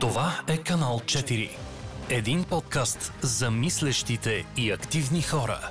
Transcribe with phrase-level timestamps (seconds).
[0.00, 1.50] Това е канал 4.
[2.10, 5.70] Един подкаст за мислещите и активни хора.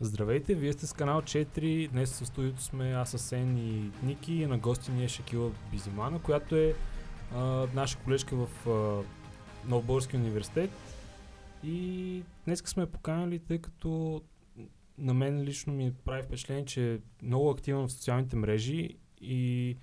[0.00, 1.88] Здравейте, вие сте с канал 4.
[1.88, 4.46] Днес в студиото сме аз, Асен и Ники.
[4.46, 6.74] На гости ни е Шакила Бизимана, която е
[7.34, 9.04] а, наша колежка в а,
[9.68, 10.70] Нов университет.
[11.64, 14.22] И днес сме поканали, тъй като
[14.98, 19.76] на мен лично ми прави впечатление, че е много активна в социалните мрежи и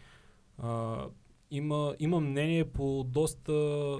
[0.58, 1.06] а,
[1.52, 4.00] има, има мнение по доста,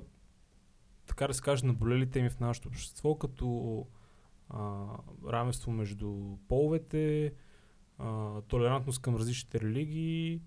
[1.08, 3.88] така да се каже, наболели теми в нашето общество, като
[4.50, 4.86] а,
[5.28, 7.34] равенство между половете,
[7.98, 10.42] а, толерантност към различните религии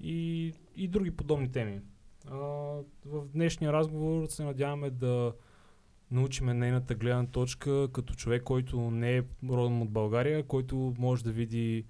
[0.00, 1.80] и, и други подобни теми.
[2.30, 5.32] В днешния разговор се надяваме да
[6.10, 11.32] научиме нейната гледна точка като човек, който не е родом от България, който може да
[11.32, 11.84] види,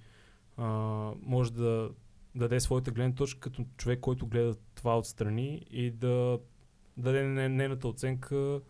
[0.57, 0.67] а,
[1.23, 1.91] може да
[2.35, 6.39] даде своята гледна точка като човек, който гледа това отстрани и да
[6.97, 8.61] даде нейната оценка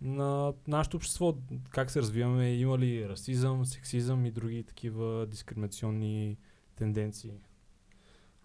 [0.00, 1.34] на нашето общество,
[1.70, 6.38] как се развиваме, има ли расизъм, сексизъм и други такива дискриминационни
[6.76, 7.32] тенденции.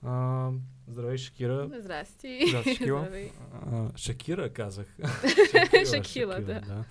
[0.04, 0.52] А,
[0.92, 1.70] здравей, Шакира.
[1.80, 2.48] Здрасти.
[2.48, 3.00] Здрасти, Шакила.
[3.00, 3.32] Здравей.
[3.72, 4.88] А, Шакира, казах.
[5.92, 6.62] Шакила, да.
[6.62, 6.86] да.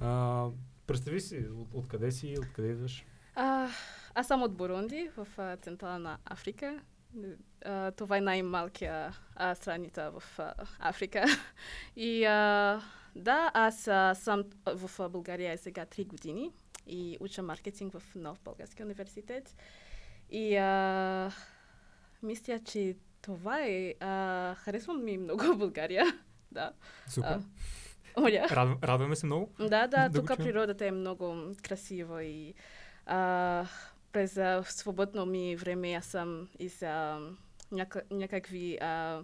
[0.00, 0.46] А,
[0.86, 3.04] представи си, от, откъде си, откъде идваш?
[3.34, 3.68] А,
[4.14, 6.80] аз съм от Бурунди, в а, Централна Африка.
[7.64, 11.24] А, това е най-малкия а, страница в а, Африка.
[11.96, 12.80] И а,
[13.16, 16.50] да, аз а, съм в а, България сега 3 години
[16.86, 19.56] и уча маркетинг в Нов Български университет.
[20.30, 21.30] И а,
[22.22, 23.94] мисля, че това е...
[24.00, 26.04] А, харесвам ми много България.
[26.52, 26.72] да.
[27.08, 27.28] Супер.
[27.28, 27.40] А,
[28.16, 28.46] Оля.
[28.50, 29.52] Радвам, радваме се много.
[29.58, 32.54] Да, да, Да тук природата е много красива и
[33.06, 33.66] а,
[34.12, 37.20] през а, свободно ми време аз съм из а,
[37.72, 39.22] няка, някакви а,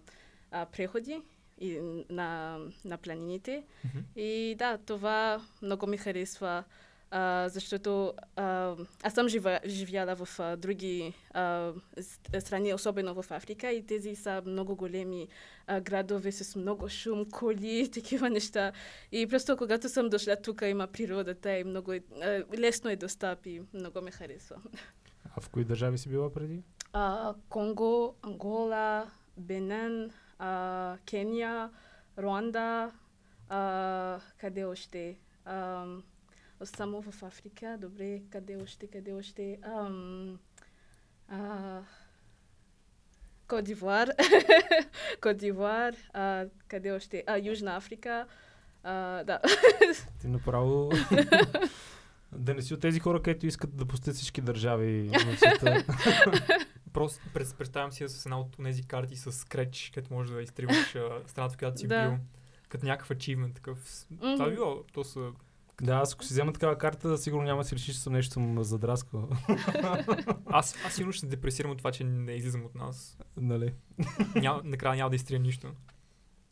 [0.50, 1.22] а, преходи
[1.58, 1.80] и,
[2.10, 3.64] на, на планините.
[3.84, 3.98] Мгм.
[4.16, 6.64] И да, това много ми харесва,
[7.10, 11.72] а, защото а, аз съм жива, живяла в а, други а,
[12.40, 15.28] страни, особено в Африка, и тези са много големи
[15.66, 18.72] а, градове с много шум, коли, такива неща.
[19.12, 23.46] И просто когато съм дошла тук, има природата и много е, а, лесно е достъп
[23.46, 24.56] и много ме харесва.
[25.36, 26.62] А в кои държави си била преди?
[26.92, 31.70] А, Конго, Ангола, Бенен, а, Кения,
[32.18, 32.92] Руанда,
[33.48, 35.18] а, къде още?
[35.44, 35.86] А,
[36.64, 39.58] само в Африка, добре, къде още, къде още?
[39.64, 40.38] Ам,
[41.28, 41.80] а,
[43.48, 44.08] Кот д'Ивуар,
[45.20, 47.24] Кот д'Ивуар, а, къде още?
[47.26, 48.26] А, Южна Африка,
[48.82, 48.92] а,
[49.24, 49.40] да.
[50.20, 50.90] Ти направо
[52.32, 55.84] да не си от тези хора, където искат да посетят всички държави света.
[56.92, 60.96] Просто представям си с една от тези карти с скреч, където можеш да изтриваш
[61.26, 62.08] страната, в която си Да.
[62.08, 62.18] бил.
[62.68, 63.78] Като някакъв ачивмент такъв.
[63.90, 65.30] С- Това било, то са...
[65.82, 68.32] да, аз ако си взема такава карта, сигурно няма да си решиш, че съм нещо
[68.32, 69.28] съм задраскал.
[70.46, 73.18] Аз, аз сигурно ще се депресирам от това, че не излизам от нас.
[73.36, 73.74] нали?
[74.36, 75.68] Ня, накрая няма да изтрия нищо.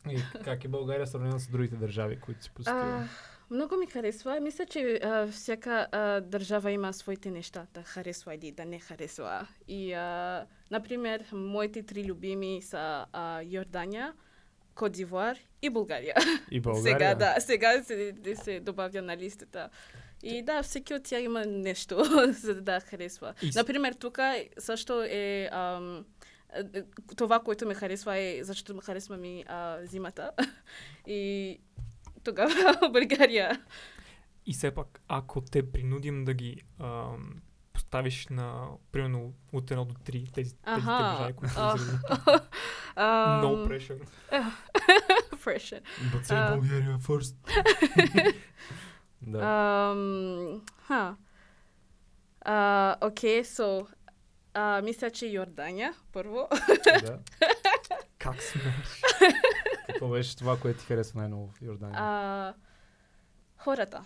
[0.09, 3.07] И как е България сравнена с другите държави, които си посетила?
[3.51, 4.39] Много ми харесва.
[4.39, 9.47] Мисля, че а, всяка а, държава има своите неща да харесва или да не харесва.
[9.67, 14.13] И, а, например, моите три любими са а, Йордания,
[14.75, 16.15] Кот д'Ивуар и България.
[16.51, 16.93] И България?
[16.93, 18.13] Сега, да, сега се,
[18.43, 19.69] се добавя на листата.
[20.23, 23.33] И да, всеки от тях има нещо, за да харесва.
[23.41, 24.19] И Например, тук
[24.57, 25.49] също е...
[25.51, 26.05] Ам,
[26.73, 26.83] е,
[27.15, 30.31] това, което ме харесва е, защото ме харесва ми а, зимата.
[31.07, 31.59] И
[32.23, 33.61] тогава България.
[34.45, 37.41] И все пак, ако те принудим да ги ам,
[37.73, 40.55] поставиш на, примерно, от 1 до 3, тези, тези
[40.85, 41.75] държави, които са
[42.97, 43.99] А, no pressure.
[45.35, 45.81] pressure.
[46.11, 46.57] But say А.
[46.57, 47.35] Bulgaria first.
[49.21, 49.39] да.
[49.39, 51.15] Ам, ха.
[52.41, 53.87] А, Окей, so,
[54.53, 56.47] а, мисля, че Йордания, първо.
[57.01, 57.19] да.
[58.17, 59.01] Как смееш?
[59.87, 61.99] Какво беше това, което ти харесва най-много в Йордания?
[61.99, 62.53] А,
[63.57, 64.05] хората.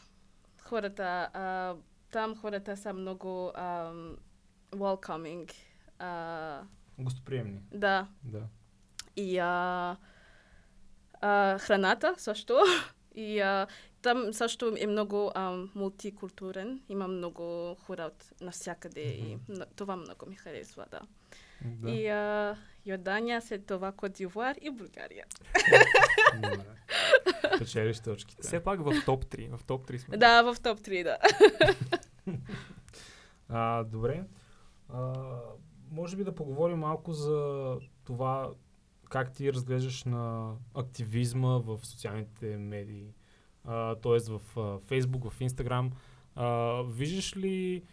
[0.61, 1.03] Хората.
[1.33, 1.75] А,
[2.11, 4.17] там хората са много ам,
[4.71, 5.51] welcoming.
[5.99, 6.61] А,
[6.99, 7.59] Гостоприемни.
[7.71, 8.07] да.
[8.23, 8.41] Да.
[9.15, 9.97] И а,
[11.21, 12.59] а, храната също.
[13.15, 13.67] И а,
[14.01, 16.81] там също е много ам, мултикултурен.
[16.89, 19.01] Има много хора от навсякъде.
[19.01, 19.53] И Мгм.
[19.59, 20.99] м- това много ми харесва, да.
[21.61, 21.91] Да.
[21.91, 25.25] И а, Йордания, след това Кот д'Ивуар и България.
[26.35, 26.65] Добре.
[27.59, 28.41] Печелиш точките.
[28.41, 29.57] Все пак в топ 3.
[29.57, 30.17] В топ 3 сме.
[30.17, 31.17] Да, в топ 3, да.
[33.49, 34.23] А, добре.
[34.89, 35.13] А,
[35.91, 38.49] може би да поговорим малко за това
[39.09, 43.13] как ти разглеждаш на активизма в социалните медии,
[43.65, 44.19] т.е.
[44.29, 44.41] в
[44.89, 45.91] Facebook, в Instagram.
[46.93, 47.83] Виждаш ли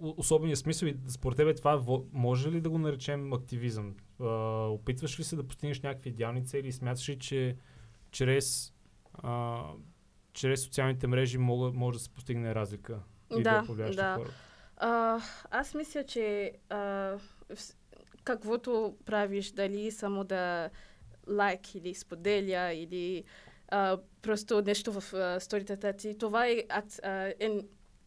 [0.00, 3.94] особения смисъл и според тебе това може ли да го наречем активизъм?
[4.20, 7.56] Опитваш ли се да постигнеш някакви идеални цели и смяташ ли, че
[8.10, 8.72] чрез,
[10.32, 13.00] чрез социалните мрежи мога, може да се постигне разлика?
[13.38, 14.14] И Да, да.
[14.16, 14.34] хората?
[14.76, 15.20] А,
[15.50, 17.16] аз мисля, че а,
[18.24, 20.70] каквото правиш, дали само да
[21.28, 23.24] лайк или споделя или
[23.68, 26.82] а, просто нещо в а, сторитата ти, това е, а,
[27.40, 27.50] е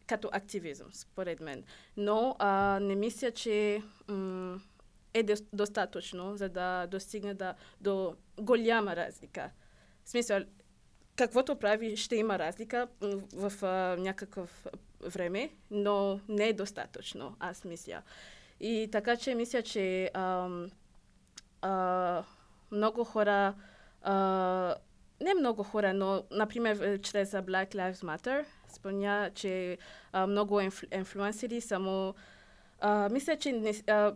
[0.06, 1.64] като активизъм, според мен.
[1.96, 4.60] Но а, не мисля, че м-
[5.14, 9.50] е дос- достатъчно, за да достигне да, до голяма разлика.
[10.04, 10.40] В смисъл,
[11.16, 14.66] каквото прави, ще има разлика м, в а, някакъв
[15.00, 18.02] време, но не е достатъчно, аз мисля.
[18.60, 20.70] И така че мисля, че ам,
[21.62, 22.24] а,
[22.70, 23.54] много хора,
[24.02, 24.74] а,
[25.20, 29.78] не много хора, но, например, чрез Black Lives Matter, спомня, че
[30.12, 32.14] а, много инфлу, инфлуенсери само,
[32.80, 34.14] а, мисля, че не, а,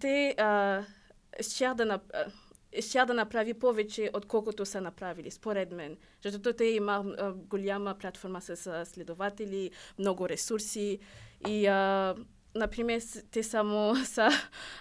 [0.00, 0.36] те
[1.40, 1.74] щях
[3.06, 5.96] да направи повече, отколкото са направили, според мен.
[6.22, 10.98] Защото те има а, голяма платформа с а, следователи, много ресурси
[11.48, 12.14] и, а,
[12.54, 14.28] например, те само са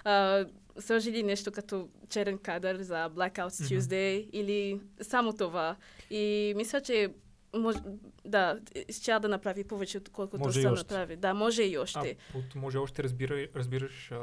[0.04, 0.46] а,
[0.80, 3.80] сложили нещо като черен кадър за Blackouts Мгм.
[3.80, 5.76] Tuesday или само това.
[6.10, 7.10] И мисля, че
[7.56, 7.76] мож,
[8.26, 8.60] да,
[8.90, 11.16] ще да направи повече, отколкото Може са направи.
[11.16, 12.18] Да, може и още.
[12.30, 14.18] А, под, може още разбира, разбираш а,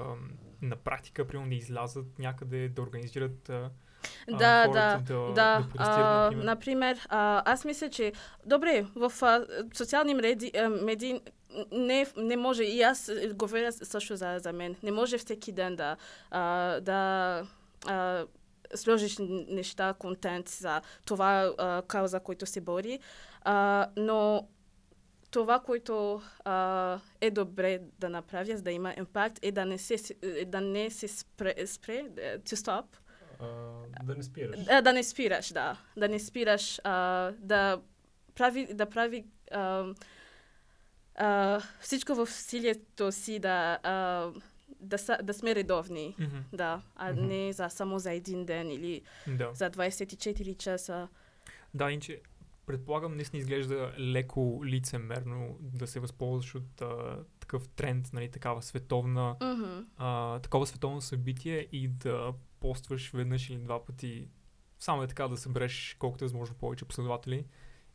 [0.62, 3.70] на практика, примерно да излязат някъде да организират а,
[4.30, 5.32] Да, хората да, да, да.
[5.32, 6.44] да а, например.
[6.44, 8.12] например, а, аз мисля, че
[8.46, 11.20] добре, в а, социални медии, а, медии
[11.72, 15.96] не, не може, и аз говоря също за, за мен, не може всеки ден да,
[16.30, 17.46] а, да
[17.86, 18.26] а,
[18.74, 19.16] сложиш
[19.48, 22.98] неща, контент за това а, кауза, който се бори,
[23.42, 24.48] а, но
[25.30, 30.14] това, което а, е добре да направя, за да има импакт, е да не се,
[30.22, 32.04] е да не се спре, спре
[32.38, 32.84] to stop,
[33.40, 34.60] А, да не спираш.
[34.64, 35.76] да, да не спираш, да.
[35.96, 37.80] Да не спираш, а, да
[38.34, 39.84] прави, да прави а,
[41.18, 44.30] а, всичко в силието си да, а,
[44.80, 46.14] да, са, да сме редовни.
[46.18, 46.36] Мгм.
[46.52, 47.26] Да, а Мгм.
[47.26, 49.50] не за, само за един ден или Да.
[49.54, 51.08] за 24 часа.
[51.74, 52.20] Да, иначе
[52.66, 59.36] предполагам, наистина изглежда леко лицемерно да се възползваш от а, такъв тренд, нали, такава световна,
[59.42, 59.80] Мгм.
[59.96, 64.28] а, такова световно събитие и да постваш веднъж или два пъти,
[64.78, 67.44] само е така да събереш колкото е възможно повече последователи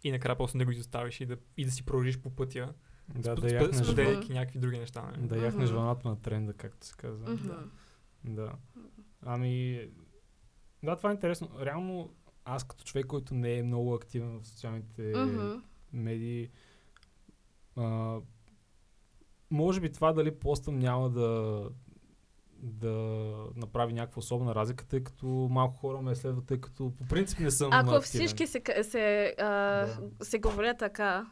[0.04, 2.74] и накрая просто да го изоставиш и да, и да си продължиш по пътя,
[3.10, 5.02] Да, да яхнеш, споделяйки някакви други неща.
[5.02, 5.28] Нали?
[5.28, 7.32] да яхнеш вълната на тренда, както се казва.
[7.32, 7.48] Мгм.
[7.48, 7.64] Да.
[8.24, 8.52] да.
[9.22, 9.88] Ами,
[10.84, 11.50] да, това е интересно.
[11.62, 12.14] Реално,
[12.46, 15.52] аз като човек, който не е много активен в социалните Мгм.
[15.94, 16.50] медии,
[17.76, 18.18] а,
[19.52, 21.70] може би това дали постъм няма да
[22.66, 22.90] да
[23.56, 27.52] направи някаква особена разлика, тъй като малко хора ме следват, тъй като по принцип не
[27.52, 28.02] съм Ако активен.
[28.02, 30.26] всички се, се, а, Да.
[30.26, 31.32] се говорят така,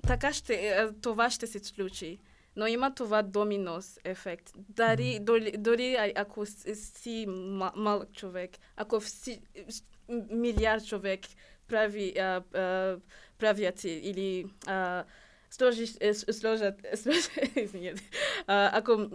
[0.00, 2.18] така ще, а, това ще се случи.
[2.56, 4.52] Но има това доминос ефект.
[4.68, 11.20] Дори, дори, дори ако си ма- малък човек, ако вси, с- м- милиард човек
[11.68, 12.22] прави, а,
[12.54, 12.96] а,
[13.38, 15.04] правят си или а,
[15.50, 18.10] сложиш, е, сложат, сложат извинете,
[18.46, 19.10] а, ако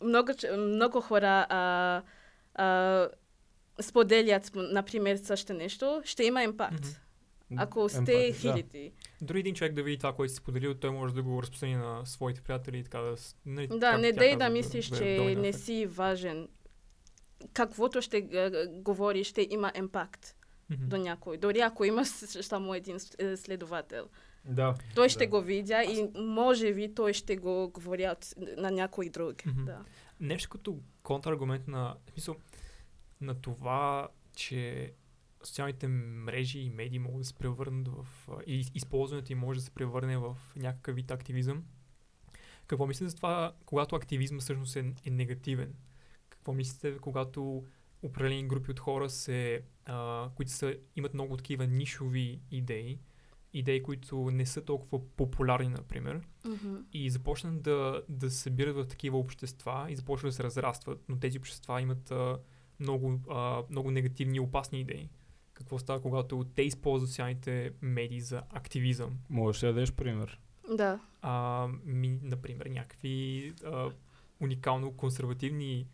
[0.00, 2.02] много, много хора а,
[2.54, 3.08] а,
[3.80, 6.84] споделят, например, също нещо, ще има импакт.
[7.50, 7.62] Мгм.
[7.62, 8.92] Ако сте Емпатия, хиляди.
[9.20, 12.06] Дори един човек да види това, което си споделил, той може да го разпространи на
[12.06, 13.16] своите приятели и така да...
[13.46, 16.48] Нали, Да, не каза, да мислиш, да че не си важен.
[17.52, 18.20] Каквото ще
[18.70, 20.36] говори, ще има импакт
[20.70, 21.36] до някой.
[21.36, 24.08] Дори ако има само един е, следовател.
[24.44, 24.74] Да.
[24.94, 25.30] Той ще Да.
[25.30, 28.08] го видя и може би той ще го говори
[28.56, 29.36] на някой друг.
[29.64, 29.84] Да.
[30.20, 32.36] Нещо като контраргумент на, смисъл,
[33.20, 34.92] на това, че
[35.42, 38.06] социалните мрежи и медии могат да се превърнат в...
[38.46, 41.64] и използването им може да се превърне в някакъв вид активизъм.
[42.66, 45.74] Какво мислите за това, когато активизъм всъщност е, е негативен?
[46.28, 47.64] Какво мислите, когато
[48.02, 52.98] определени групи от хора се, а, които са, имат много такива нишови идеи,
[53.52, 56.76] идеи, които не са толкова популярни, например, Мгм.
[56.92, 61.18] и започнат да, да се събират в такива общества и започват да се разрастват, но
[61.18, 62.38] тези общества имат а,
[62.80, 65.08] много, а, много негативни и опасни идеи.
[65.60, 69.18] Какво става, когато те използват социалните медии за активизъм?
[69.30, 70.40] Можеш ли да дадеш пример?
[70.76, 71.00] Да.
[71.22, 73.90] а, ми, например, някакви а,
[74.40, 75.86] уникално консервативни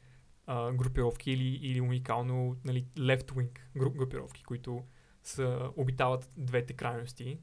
[0.46, 4.85] а, групировки или, или уникално нали, left-wing гру- групировки, които
[5.23, 7.38] са, обитават двете крайности.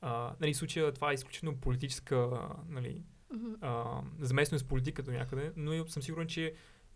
[0.00, 2.30] А, нали, в случая това е изключително политическа
[2.68, 3.02] нали,
[3.60, 6.54] а, замесено с политиката до някъде, но и съм сигурен, че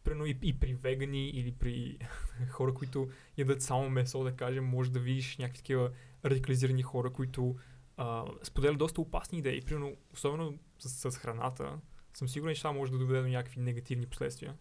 [0.09, 1.99] примерно и, и при вегани или при
[2.51, 5.91] хора, които ядат само месо, да кажем, може да видиш някакви такива
[6.25, 7.57] радикализирани хора, които
[7.97, 9.61] а, споделят доста опасни идеи.
[9.63, 11.79] Примерно, особено с, с храната,
[12.15, 14.55] съм сигурен, че това може да доведе до някакви негативни последствия.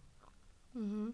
[0.76, 1.08] Мгм.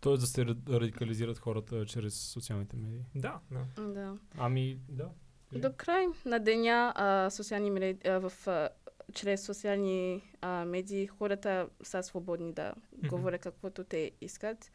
[0.00, 3.04] Тоест да се ради- радикализират хората чрез социалните медии.
[3.14, 3.82] Да, да.
[3.82, 4.16] Да.
[4.38, 5.08] Ами, да.
[5.52, 8.68] До край на деня а, социални медии, а, в, а,
[9.12, 13.08] чрез социални а, медии хората са свободни да Мгм.
[13.08, 14.72] говорят каквото те искат.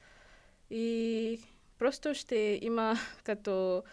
[0.70, 1.40] И
[1.80, 3.84] просто ще има като,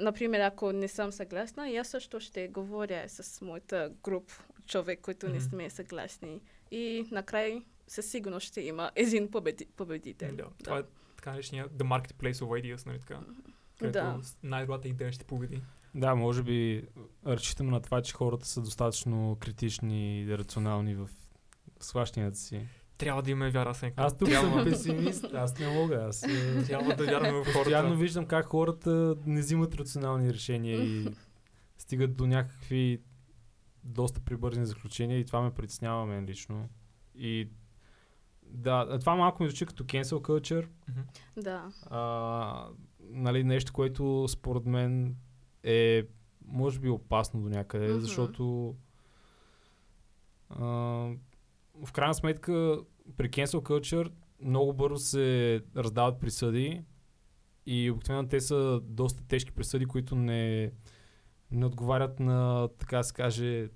[0.00, 4.32] например, ако не съм съгласна, аз също ще говоря с моята груп
[4.66, 5.42] човек, които не Мгм.
[5.42, 6.40] сме съгласни.
[6.70, 10.28] И накрай със сигурност ще има един победи, победител.
[10.32, 10.44] да.
[10.64, 10.82] Това е
[11.16, 13.20] така наречения The Marketplace of Ideas, нали така?
[13.78, 14.20] Където Да.
[14.42, 15.62] най-добрата идея ще победи.
[15.98, 16.88] Да, може би
[17.26, 21.08] разчитаме на това, че хората са достатъчно критични и рационални в
[21.80, 22.60] схващанията си.
[22.98, 24.02] Трябва да имаме вяра, Сенка.
[24.02, 26.04] Аз тук трябва, съм песимист, аз не мога.
[26.08, 28.00] Аз е, трябва да вярваме в постоянно хората.
[28.00, 31.08] виждам как хората не взимат рационални решения и
[31.78, 33.02] стигат до някакви
[33.84, 36.68] доста прибързни заключения и това ме притеснява мен лично.
[37.14, 37.50] И
[38.42, 40.68] да, това малко ми звучи като cancel culture.
[41.36, 41.72] Да.
[41.90, 42.68] А,
[43.00, 45.16] нали, нещо, което според мен
[45.62, 46.02] е
[46.46, 48.00] може би опасно до някъде, Мгм.
[48.00, 48.76] защото
[50.48, 50.66] а,
[51.84, 52.80] в крайна сметка
[53.16, 54.12] при cancel culture
[54.42, 56.82] много бързо се раздават присъди
[57.66, 60.72] и обикновено те са доста тежки присъди, които не,
[61.50, 63.68] не отговарят на, така се каже,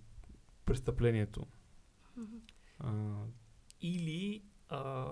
[0.65, 1.47] престъплението.
[2.17, 2.37] Мгм.
[2.79, 3.15] А,
[3.81, 5.05] или а,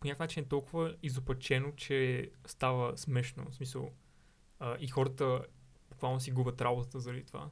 [0.00, 3.50] по някакъв начин е толкова изопачено, че става смешно.
[3.50, 3.90] В смисъл,
[4.60, 5.44] а, и хората
[6.02, 7.48] буквално си губят работата заради това.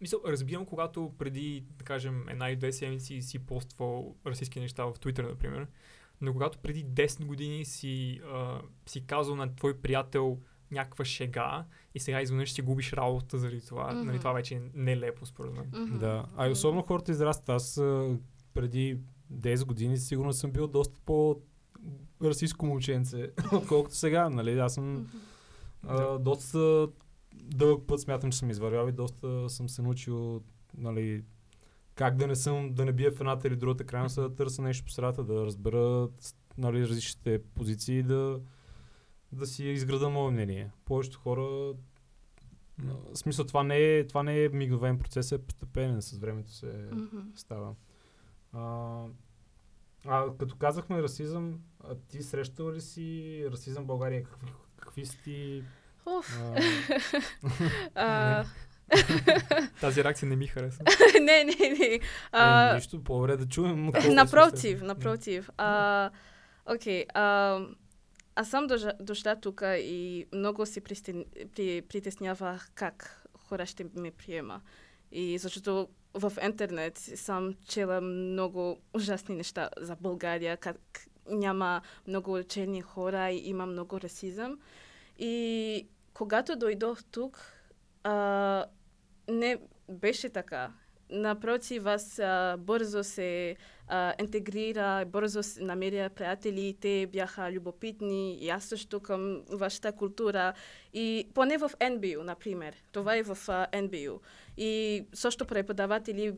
[0.00, 4.94] Мисъл, разбирам, когато преди, да кажем, една или две седмици си поствал расистски неща в
[4.94, 5.66] Twitter, например,
[6.20, 10.38] но когато преди 10 години си, а, си казал на твой приятел
[10.70, 11.64] някаква шега
[11.94, 14.06] и сега изведнъж си губиш работата заради това, Мгм.
[14.06, 15.70] нали, това вече е нелепо според мен.
[15.74, 15.98] Мгм.
[15.98, 17.48] Да, а и особено хората израстват.
[17.48, 18.16] Аз а,
[18.54, 18.98] преди
[19.32, 21.40] 10 години сигурно съм бил доста по
[22.22, 24.58] расистско момченце, отколкото сега, нали?
[24.58, 25.10] Аз съм
[25.82, 26.88] а, доста
[27.42, 30.42] дълъг път смятам, че съм извървял и доста съм се научил,
[30.76, 31.24] нали,
[31.94, 34.84] как да не съм, да не бия в едната или другата крайност, да търся нещо
[34.84, 36.08] по средата, да разбера
[36.58, 38.40] нали, различните позиции и да,
[39.32, 40.70] да си изграда мое мнение.
[40.84, 41.74] Повечето хора
[42.78, 46.88] в смисъл, това не е, това не е мигновен процес, е постепенен, с времето се
[46.92, 47.18] Мгм.
[47.34, 47.74] става.
[48.52, 49.04] А,
[50.06, 54.24] а като казахме расизъм, а ти срещал ли си расизъм в България?
[54.24, 55.64] Какви, какви си ти...
[56.06, 56.40] Уф.
[59.80, 60.82] Тази реакция не ми хареса.
[61.14, 61.94] не, не, не.
[61.94, 62.00] е,
[62.32, 63.92] А, нищо, по-добре да чуем.
[64.10, 65.50] напротив, напротив.
[66.66, 67.04] Окей.
[68.34, 68.66] Аз съм
[69.00, 70.80] дошла тук и много се
[71.88, 74.60] притеснявах как хора ще ме приема.
[75.12, 80.76] И защото в интернет съм чела много ужасни неща за България, как
[81.30, 84.58] няма много черни хора и има много расизъм.
[85.18, 87.52] И когато дойдох тук,
[88.02, 88.64] а,
[89.28, 89.58] не
[89.88, 90.72] беше така.
[91.10, 93.56] Напротив, аз а, бързо се
[93.88, 100.52] а, интегрира, бързо се намеря приятели, те бяха любопитни и аз също към вашата култура.
[100.92, 102.76] И поне в NBU, например.
[102.92, 104.18] Това е в а, NBU.
[104.56, 106.34] И също преподаватели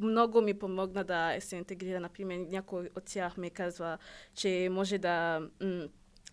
[0.00, 2.00] много ми помогна да се интегрира.
[2.00, 3.98] Например, някой от тях ми казва,
[4.34, 5.88] че може да м-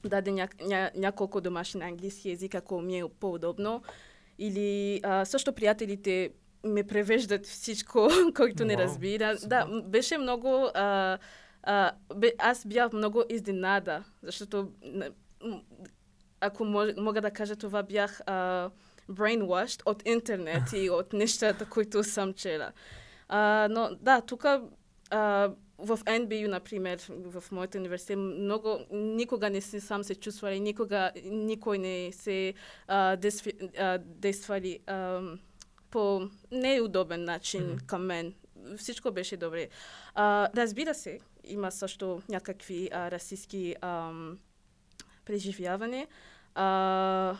[0.09, 3.83] даде ня, ня, няколко домашни на английски език, ако ми е по-удобно.
[4.39, 6.29] Или а, също приятелите
[6.63, 9.37] ме превеждат всичко, който не разбира.
[9.37, 9.47] супер.
[9.47, 10.69] Да, беше много...
[10.73, 11.17] А,
[11.63, 14.71] а, бе, аз бях много изненада, защото
[16.41, 18.69] ако мож, мога да кажа това, бях а,
[19.11, 22.71] brainwashed от интернет и от нещата, които съм чела.
[23.29, 24.45] А, но да, тук
[25.77, 31.77] в NBU, например, в моят университет, много, никога не си сам се чувствали, никога никой
[31.77, 32.53] не се
[32.87, 35.21] а, десфи, а, действали а,
[35.91, 37.77] по неудобен начин Мгм.
[37.85, 38.33] към мен.
[38.77, 39.69] Всичко беше добре.
[40.15, 44.37] А, разбира се, има също някакви а, расистски ам,
[45.25, 46.07] преживявания,
[46.55, 47.37] а,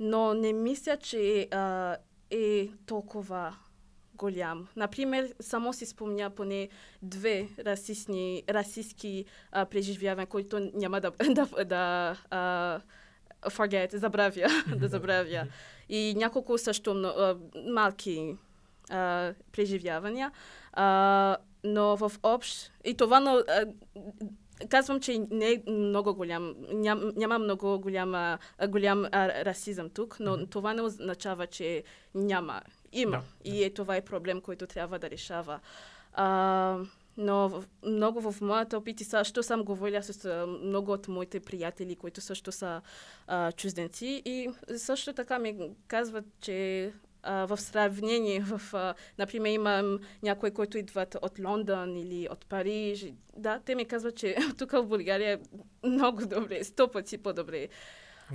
[0.00, 1.96] но не мисля, че а,
[2.30, 3.56] е толкова
[4.20, 4.68] голям.
[4.76, 6.68] Например, само си спомня поне
[7.02, 12.80] две расистни, расистски а, преживявания, които няма да, да, да а,
[13.50, 14.46] forget, забравя,
[14.76, 15.46] да забравя.
[15.88, 17.36] И няколко също а,
[17.66, 18.36] малки
[18.90, 20.30] а, преживявания.
[20.72, 22.72] А, но в общ...
[22.84, 23.66] И това, но, а,
[24.68, 28.38] казвам, че не е много голям, ням, няма много голяма,
[28.68, 30.46] голям а, расизъм тук, но Мгм.
[30.46, 31.82] това не означава, че
[32.14, 32.60] няма.
[32.92, 33.10] Има.
[33.16, 35.60] Да, И е, това е проблем, който трябва да решава.
[36.12, 36.78] А,
[37.16, 41.40] но в, много в моята опит и също съм говорила с а, много от моите
[41.40, 42.80] приятели, които също са
[43.26, 49.98] а, чужденци и също така ми казват, че а, в сравнение, в, а, например, имам
[50.22, 53.06] някои, които идват от Лондон или от Париж.
[53.36, 55.38] Да, те ми казват, че тук в България е
[55.86, 57.68] много добре, сто пъти по-добре.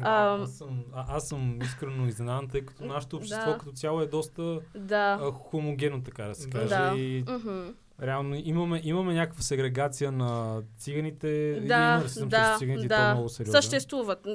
[0.01, 3.57] А, аз, съм, а, аз съм искрено изненадан, тъй като нашето общество Да.
[3.57, 5.19] като цяло е доста Да.
[5.21, 6.67] а, хомогенно, така да се каже.
[6.67, 6.93] Да.
[6.97, 7.73] И Мгм.
[8.01, 11.53] Реално имаме, имаме някаква сегрегация на циганите.
[11.53, 13.13] Да, има расизъм да, срещу циганите, и то е да.
[13.13, 13.61] много сериозен.
[13.61, 14.27] Съществуват.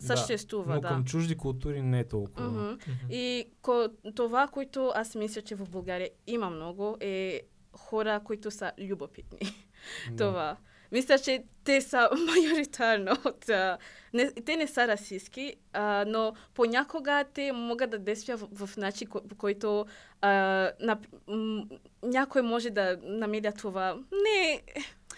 [0.00, 0.88] Съществува, Но да.
[0.88, 2.48] към чужди култури не е толкова.
[2.48, 2.60] Мгм.
[2.60, 2.76] Мгм.
[3.10, 7.40] И ко, това, което аз мисля, че в България има много, е
[7.72, 9.38] хора, които са любопитни.
[10.10, 10.16] Да.
[10.16, 10.56] Това.
[10.92, 13.48] Мисля, че те са майоритарно от...
[13.48, 13.78] А,
[14.14, 19.08] не, те не са расистски, а, но понякога те могат да действат в, в начин,
[19.08, 19.86] по който
[20.20, 20.30] а,
[20.80, 20.98] на,
[22.02, 23.94] някой може да намеря това.
[24.12, 24.62] Не,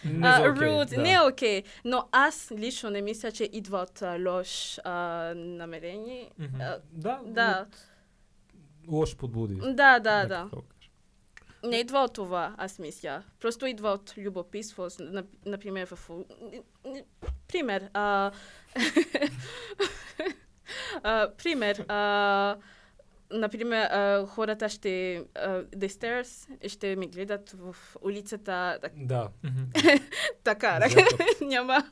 [0.05, 1.01] Не а, за окей, rude, да.
[1.01, 1.63] не е окей.
[1.85, 4.93] Но аз лично не мисля, че идва от а, лош а,
[5.35, 6.31] намерение.
[6.39, 6.61] Мгм.
[6.61, 7.65] А, Да, да,
[8.87, 9.55] лоши подбуди.
[9.55, 10.27] да, да, да.
[10.27, 10.61] кажа.
[11.63, 13.23] Не идва от това, аз мисля.
[13.39, 14.87] Просто идва от любопитство.
[15.45, 16.09] Например, в...
[17.47, 17.89] Пример.
[21.03, 21.85] А, пример.
[21.87, 22.55] А...
[23.33, 25.23] Например, а, хората ще...
[25.35, 29.29] А, the stairs ще ми гледат в улицата так- Да.
[30.43, 30.79] Така.
[31.41, 31.83] Няма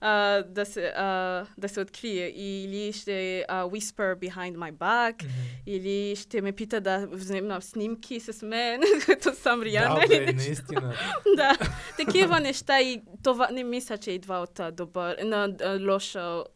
[0.00, 2.26] а, да, се, а, да се открие.
[2.26, 5.24] Или ще а, whisper behind my back.
[5.24, 5.32] Мгм.
[5.66, 10.00] Или ще ме пита да вземам снимки с мен, като съм Риана.
[10.00, 10.94] Да, бе, наистина.
[11.36, 11.56] да,
[11.96, 15.54] такива неща и това не мисля, че идва от добър, на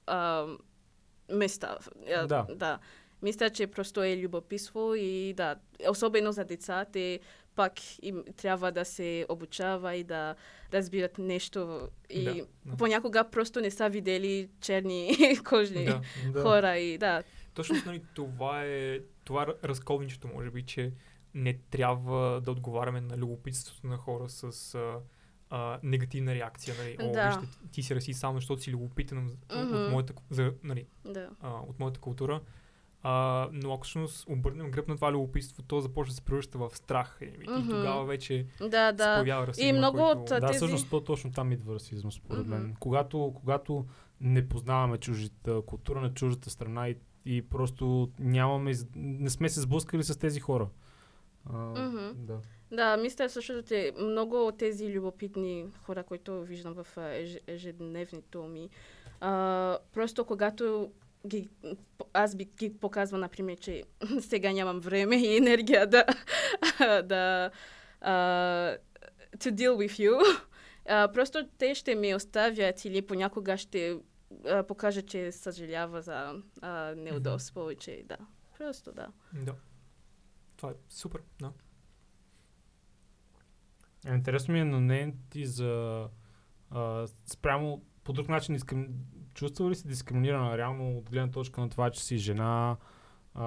[0.06, 0.46] а,
[1.32, 1.76] места.
[2.28, 2.46] Да.
[2.54, 2.78] да.
[3.22, 5.56] Мисля, че просто е любопитство и да,
[5.88, 7.20] особено за деца, те
[7.56, 10.35] пак им трябва да се обучава и да
[10.72, 12.35] разбират нещо и Да,
[12.66, 12.76] да.
[12.76, 16.00] понякога просто не са видели черни кожни Да.
[16.26, 16.42] Да.
[16.42, 17.22] хора и да.
[17.54, 20.92] Точно нали, това е това разковничето, може би, че
[21.35, 24.94] не трябва да отговаряме на любопитството на хора с а,
[25.50, 26.74] а, негативна реакция.
[26.78, 26.96] Нали?
[27.00, 27.28] О, Да.
[27.28, 29.74] вижте, ти си расист само защото си любопитен Мгм.
[29.76, 31.28] от, моята, за, нали, да.
[31.40, 32.40] а, от моята култура.
[33.02, 36.70] А, но ако всъщност обърнем гръб на това любопитство, то започва да се превръща в
[36.72, 37.18] страх.
[37.20, 37.70] И, и Мгм.
[37.70, 39.14] тогава вече Да, се да.
[39.14, 40.20] появява расизма, много който...
[40.20, 42.62] от Да, тези- всъщност то точно там идва расизъм, според мен.
[42.62, 42.72] Мгм.
[42.74, 43.86] Когато, когато
[44.20, 50.02] не познаваме чуждата култура на чуждата страна и, и просто нямаме, не сме се сблъскали
[50.02, 50.68] с тези хора.
[51.46, 52.08] А, Мгм.
[52.16, 52.38] да.
[52.72, 58.68] Да, мисля също, че много от тези любопитни хора, които виждам в еж- ежедневното ми,
[59.20, 60.90] а, просто когато
[61.26, 61.48] ги,
[62.12, 63.85] аз би ги показвам, например, че
[64.20, 66.04] сега нямам време и енергия да,
[67.02, 67.50] да
[68.00, 68.12] а,
[69.37, 70.40] to deal with you,
[70.88, 73.98] а, просто те ще ми оставят или понякога ще
[74.46, 78.16] а, покажат, че съжалява за а, неудобство, че да.
[78.59, 79.09] Просто да.
[79.33, 79.54] Да.
[80.56, 81.52] Това е супер, да.
[84.06, 86.09] Е, Интересно ми е на нея ти за
[86.70, 88.88] а, спрямо по друг начин дискрим...
[89.34, 92.76] чувства ли се дискриминирана реално от гледна точка на това, че си жена
[93.34, 93.46] а,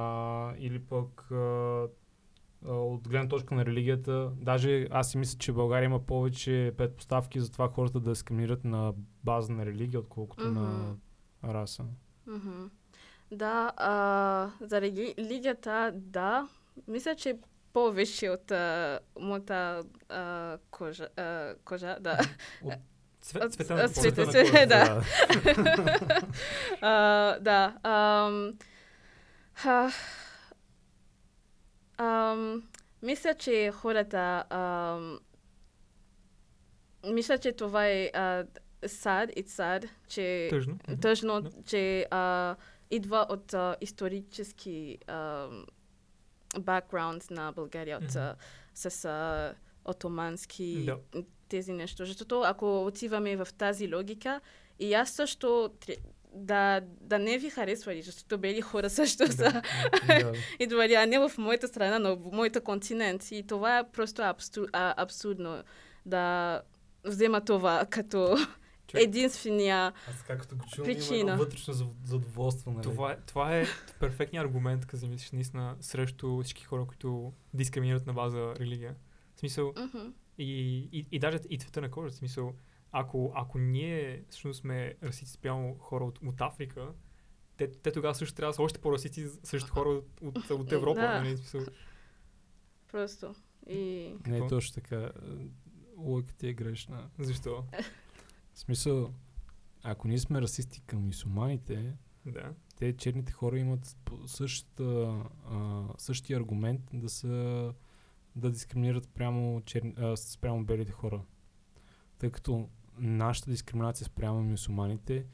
[0.58, 1.88] или пък а,
[2.66, 4.32] от гледна точка на религията.
[4.36, 8.64] Даже аз си мисля, че в България има повече предпоставки за това хората да дискриминират
[8.64, 8.94] на
[9.24, 10.94] база на религия, отколкото на Мгм.
[11.54, 11.86] раса.
[12.28, 12.66] Мгм.
[13.32, 16.48] Да, а, за рели- религията, да.
[16.88, 17.38] Мисля, че
[17.74, 22.18] повече от а, моята а, кожа, а, кожа, да.
[22.62, 22.80] Цвет,
[23.36, 25.04] От- цвета на цвета, Цвета да.
[26.82, 27.78] а, да.
[27.84, 28.54] Ам,
[29.54, 29.92] ха,
[31.98, 32.64] ам,
[33.02, 35.20] мисля, че хората ам,
[37.14, 38.46] мисля, че това е а,
[38.82, 40.78] sad, it's sad, че Тъжно.
[41.02, 41.50] Тъжно, Да.
[41.66, 42.56] че а,
[42.92, 45.48] идва от а, исторически а,
[46.60, 48.36] бакграунд на България, от, а,
[48.74, 49.54] с а,
[49.86, 50.98] отомански Да.
[51.54, 52.06] Тези нещо.
[52.06, 54.42] Защото ако отиваме в тази логика,
[54.80, 55.70] и аз също
[56.34, 59.62] да, да не ви харесвали, защото бели хора също са Да.
[60.08, 60.34] да.
[60.60, 63.32] идвали, а не в моята страна, но в моята континент.
[63.32, 65.64] И това е просто абсу, а, абсурдно
[66.06, 66.62] да
[67.06, 68.38] взема това като
[68.88, 71.38] Човек, единствения Аз така като го чувам, Причина.
[71.38, 72.72] вътрешно зад- задоволство.
[72.72, 72.84] Нали?
[72.84, 73.66] Това, е, това е
[74.00, 78.96] перфектният аргумент, като замислиш наистина срещу всички хора, които дискриминират на база религия.
[79.36, 80.08] В смисъл, Мгм.
[80.38, 82.10] И, и, и даже и цвета на кожа.
[82.10, 82.54] В смисъл,
[82.92, 86.94] ако, ако ние всъщност сме расисти спрямо хора от, от Африка,
[87.58, 91.02] те, те тогава също трябва да са още по-расисти срещу хора от, от, от Европа.
[91.02, 91.22] Да.
[91.22, 91.38] Нали?
[91.38, 91.62] Смисъл,
[92.92, 93.36] Просто.
[93.70, 94.14] И...
[94.28, 95.12] Не е точно така.
[95.98, 97.10] Логиката ти е грешна.
[97.20, 97.64] защо?
[98.54, 99.14] В смисъл,
[99.84, 101.94] ако ние сме расисти към мусулманите,
[102.26, 102.54] Да.
[102.78, 104.84] те черните хора имат същата,
[105.46, 107.74] а, същия аргумент да са
[108.36, 111.22] да дискриминират прямо, черни, а, спрямо белите хора.
[112.20, 115.26] Тъй като нашата дискриминация спрямо мусулманите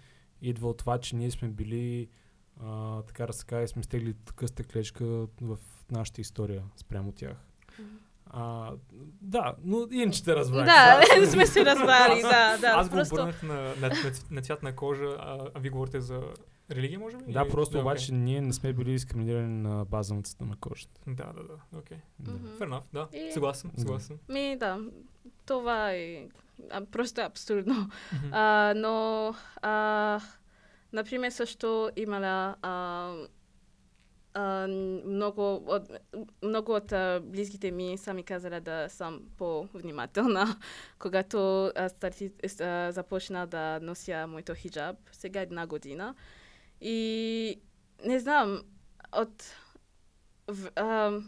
[0.41, 2.09] идва от това, че ние сме били
[2.63, 5.05] а, така да се каже, сме стегли къста клечка
[5.41, 5.57] в
[5.91, 7.38] нашата история спрямо тях.
[8.25, 8.73] А,
[9.21, 10.65] да, но иначе те разбрах.
[10.65, 12.67] Да, сме се разбрали, да, да.
[12.67, 13.15] Аз го просто...
[13.15, 16.21] обърнах на, на, на, на цвят на кожа, а, а ви говорите за
[16.71, 17.23] религия, може би?
[17.25, 20.55] Да, Или- просто да, обаче ние не сме били дискриминирани на база на цвета на
[20.58, 21.01] кожата.
[21.08, 21.79] Да, да, да.
[21.79, 21.97] Окей.
[22.19, 22.32] Да.
[22.32, 22.47] Мгм.
[22.49, 23.08] Fair enough, да.
[23.15, 23.82] И- Съгласен, Да.
[23.82, 24.19] съгласен.
[24.29, 24.79] Ми, да.
[25.45, 26.27] Това е
[26.71, 27.73] а, просто абсурдно.
[28.13, 28.29] Мгм.
[28.32, 29.27] А, но,
[29.62, 30.19] а,
[30.93, 33.13] например, също имала а,
[34.34, 34.67] а,
[35.05, 35.84] много от,
[36.43, 40.45] много от а, близките ми са ми казали да съм по-внимателна,
[40.99, 46.15] когато а, старти, а, започна да нося моето хиджаб, сега една година.
[46.81, 47.61] И
[48.05, 48.63] не знам,
[49.11, 49.43] от...
[50.47, 51.19] В, а,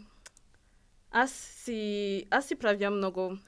[1.10, 3.38] аз си, аз си правя много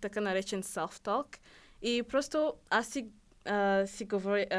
[0.00, 1.36] така наречен self-talk
[1.82, 3.06] и просто аз си,
[3.44, 4.56] а, си говоря, а,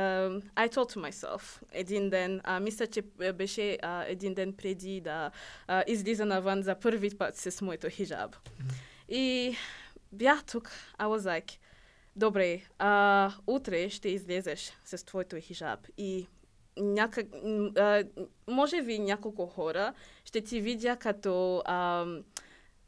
[0.56, 3.02] I told to myself един ден, а, мисля, че
[3.34, 5.32] беше а, един ден преди да
[5.68, 8.36] а, излиза навън за първи път с моето хиджаб.
[9.10, 9.56] И
[10.12, 11.58] бях тук, I was like,
[12.16, 16.28] добре, а, утре ще излезеш с твоето хиджаб и
[16.78, 17.28] някак,
[17.78, 18.04] а,
[18.48, 19.94] може би няколко хора
[20.26, 22.06] ще ти видя като а,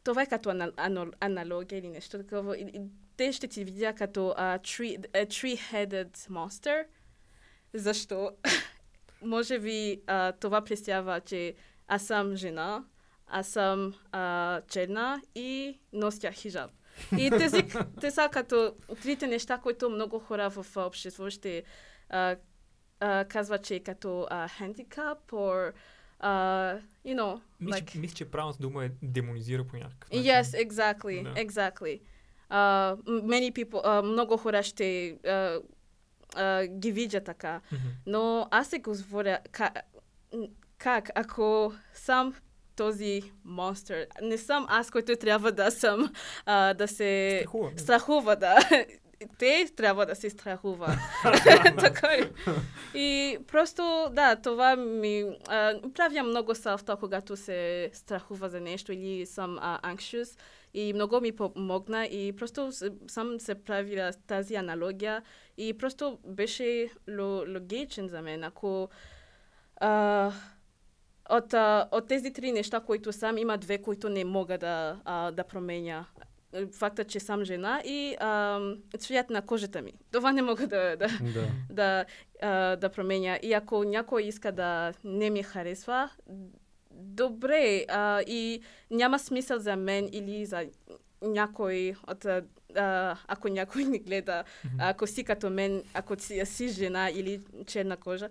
[0.04, 2.58] това е като ана, ано, аналогия или нещо такова.
[3.18, 6.86] Те ще ти видя като а, tree, a three-headed monster.
[7.74, 8.32] Защо?
[9.22, 11.56] може би а, това представя, че
[11.88, 12.84] аз съм жена,
[13.28, 16.72] аз съм а, черна и нося хиджаб.
[17.18, 17.66] И тези,
[18.02, 21.64] те са като трите неща, които много хора в общество ще
[22.10, 22.36] а,
[23.00, 25.74] а, казват, че е като а, handicap or,
[26.24, 27.98] uh, you know, Мисля, like...
[28.00, 30.24] мисля, че правилната дума е демонизира по някакъв начин.
[30.32, 31.34] Yes, exactly, Да.
[31.46, 32.02] exactly.
[32.52, 35.62] Uh, many people, uh, много хора ще uh,
[36.36, 37.62] uh, ги видят така.
[37.72, 37.82] Мгм.
[38.06, 39.74] Но аз се говоря как,
[40.78, 42.34] как ако съм
[42.76, 46.14] този монстър, не съм аз, който трябва да съм,
[46.46, 47.72] а, да се Страхува.
[47.78, 48.58] страхува, да.
[49.38, 50.88] Те трябва да се страхува.
[51.80, 52.32] така ли?
[52.96, 55.26] И просто, да, това ми...
[55.48, 60.40] А, правя много селфта, когато се страхува за нещо или съм а, anxious.
[60.74, 62.72] И много ми помогна и просто
[63.08, 65.24] съм се правила тази аналогия
[65.58, 68.44] и просто беше ло, логичен за мен.
[68.44, 68.90] Ако
[69.78, 70.32] а,
[71.30, 75.32] от, а, от тези три неща, които съм, има две, които не мога да, а,
[75.32, 76.06] да променя.
[76.74, 78.60] Факта, че съм жена и а,
[78.98, 79.94] цвят на кожата ми.
[80.12, 81.48] Това не мога да, да, Да.
[81.70, 82.06] да,
[82.42, 83.40] а, да променя.
[83.44, 86.10] И ако някой иска да не ми харесва,
[86.92, 87.86] добре.
[87.90, 90.66] А, и няма смисъл за мен или за
[91.22, 92.26] някой от...
[92.26, 94.44] а, ако някой не гледа,
[94.80, 98.30] ако си като мен, ако си, си жена или черна кожа,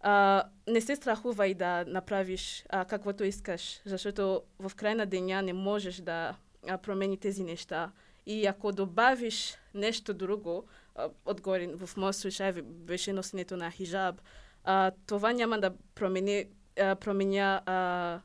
[0.00, 5.52] а, не се страхувай да направиш а, каквото искаш, защото в край на деня не
[5.52, 6.34] можеш да
[6.68, 7.92] а, промени тези неща.
[8.26, 14.20] И ако добавиш нещо друго, а, отгоре, в моят случай беше носенето на хижаб,
[14.64, 16.44] а, това няма да промени,
[16.80, 18.20] а, променя а,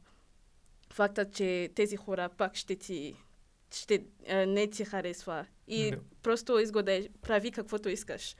[0.93, 3.15] факта, че тези хора пак ще ти
[3.73, 5.45] ще а, не ти харесва.
[5.67, 5.99] И Да.
[6.23, 8.35] просто изгоде, прави каквото искаш.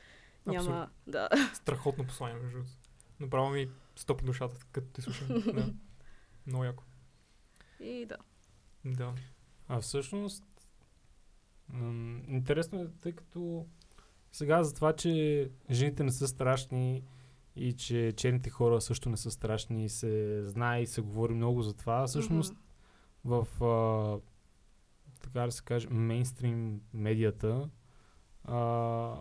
[0.48, 0.88] Няма, Абсолютно.
[1.08, 1.30] да.
[1.54, 2.72] Страхотно послание, между другото.
[3.20, 5.28] Направо ми стоп душата, като те слушам.
[5.46, 5.74] да.
[6.48, 6.84] Много яко.
[7.80, 8.18] И да.
[8.86, 9.14] Да.
[9.70, 10.44] А всъщност,
[11.70, 13.66] М, Интересно е, тъй като
[14.32, 17.04] сега за това, че жените не са страшни
[17.56, 21.62] и че черните хора също не са страшни и се знае и се говори много
[21.62, 22.54] за това, всъщност
[23.26, 24.20] в а,
[25.22, 27.70] така да се каже, мейнстрим медията
[28.44, 29.16] а,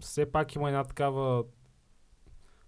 [0.00, 1.44] все пак има една такава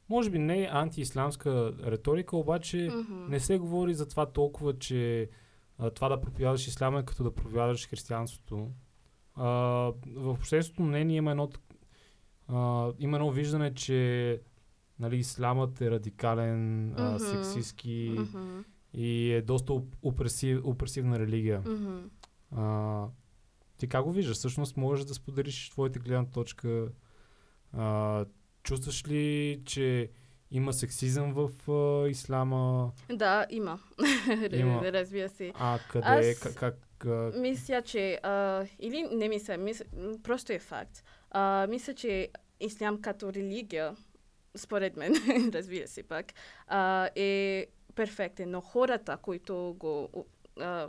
[0.08, 3.26] може би не антиисламска риторика, обаче Мгм.
[3.28, 5.28] не се говори за това толкова, че
[5.78, 8.70] а, това да проповядаш исляма е като да проповядаш християнството.
[9.34, 9.46] А,
[10.06, 11.50] в общественото мнение има едно,
[12.48, 12.56] а,
[12.98, 14.40] има едно виждане, че
[14.98, 17.18] нали, ислямът е радикален, а, Мгм.
[17.18, 18.58] сексистски Мгм.
[18.94, 21.60] и е доста оп- опресив, опресивна религия.
[21.60, 21.98] Мгм.
[22.52, 23.06] А,
[23.78, 24.36] ти как го виждаш?
[24.36, 26.88] Всъщност можеш да споделиш твоята гледна точка.
[27.72, 28.24] А,
[28.62, 30.10] чувстваш ли, че
[30.50, 32.92] има сексизъм в а, ислама?
[33.10, 33.78] Да, има.
[34.52, 34.92] Има.
[34.92, 35.52] Разбира се.
[35.54, 36.06] А къде?
[36.30, 36.74] Аз- Как, как
[37.34, 38.20] Мисля, че...
[38.22, 39.84] А, или не мисля, мисля,
[40.22, 41.04] просто е факт.
[41.30, 42.28] А, мисля, че
[42.60, 43.96] ислям като религия,
[44.56, 45.14] според мен,
[45.54, 46.32] разбира се пак,
[46.66, 50.08] а, е перфектен, но хората, които го
[50.60, 50.88] а,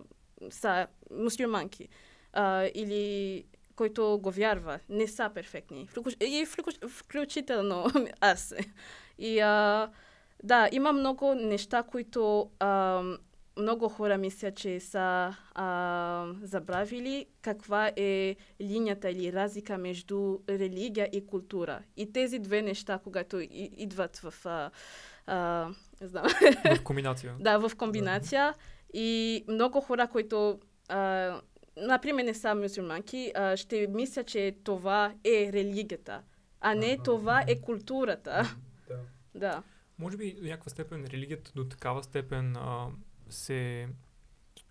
[0.50, 1.88] са мусульманки
[2.34, 3.44] а, или
[3.76, 5.90] които го вярва, не са перфектни.
[6.90, 7.86] Включително
[8.22, 8.54] аз.
[9.20, 9.90] И а,
[10.44, 13.04] да, има много неща, които а,
[13.58, 21.28] много хора мислят, че са а, забравили каква е линията или разлика между религия и
[21.28, 21.80] култура.
[21.98, 24.34] И тези две неща, когато и, идват в...
[24.46, 24.72] А,
[25.28, 25.68] а,
[26.02, 26.26] знам,
[26.78, 27.36] В комбинация.
[27.40, 28.54] да, в комбинация.
[28.94, 31.34] И много хора, които, а,
[31.78, 36.22] например, не са мусульманки, а, ще мислят, че това е религията,
[36.62, 37.04] а не Аха.
[37.04, 38.56] това е културата.
[39.40, 39.64] Да.
[40.00, 42.88] Може би до някаква степен религията до такава степен а,
[43.30, 43.88] се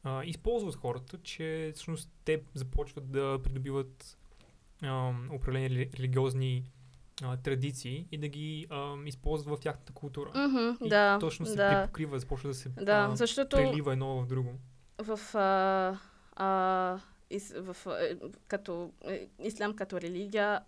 [0.04, 4.18] а, използва от хората, че всъщност те започват да придобиват
[4.82, 6.64] а, определени рели- религиозни
[7.22, 10.30] а, традиции и да ги а, използват в тяхната култура.
[10.48, 11.82] Мгм, И да, точно се да.
[11.82, 14.54] припокрива, започва да се Да, а, защото прелива едно в друго.
[14.98, 15.98] в, а,
[16.36, 16.98] а,
[17.30, 18.16] ис, в, а,
[18.48, 20.60] като, е, ислям като религия,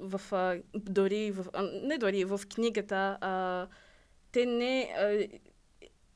[0.00, 3.66] в, а, дори, в, а, не дори, в книгата, а,
[4.32, 4.94] те не...
[4.98, 5.28] А,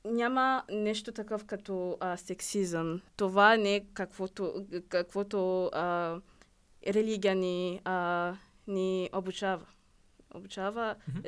[0.04, 3.00] няма нещо такъв като а, сексизъм.
[3.16, 6.16] Това не е каквото, каквото а,
[6.86, 8.34] религия ни, а,
[8.66, 9.66] ни обучава.
[10.34, 11.20] Обучава, Мгм,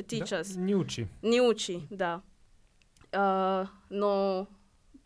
[0.54, 0.60] да.
[0.60, 1.06] Ни учи.
[1.22, 2.20] ни учи, да.
[3.12, 4.46] А, но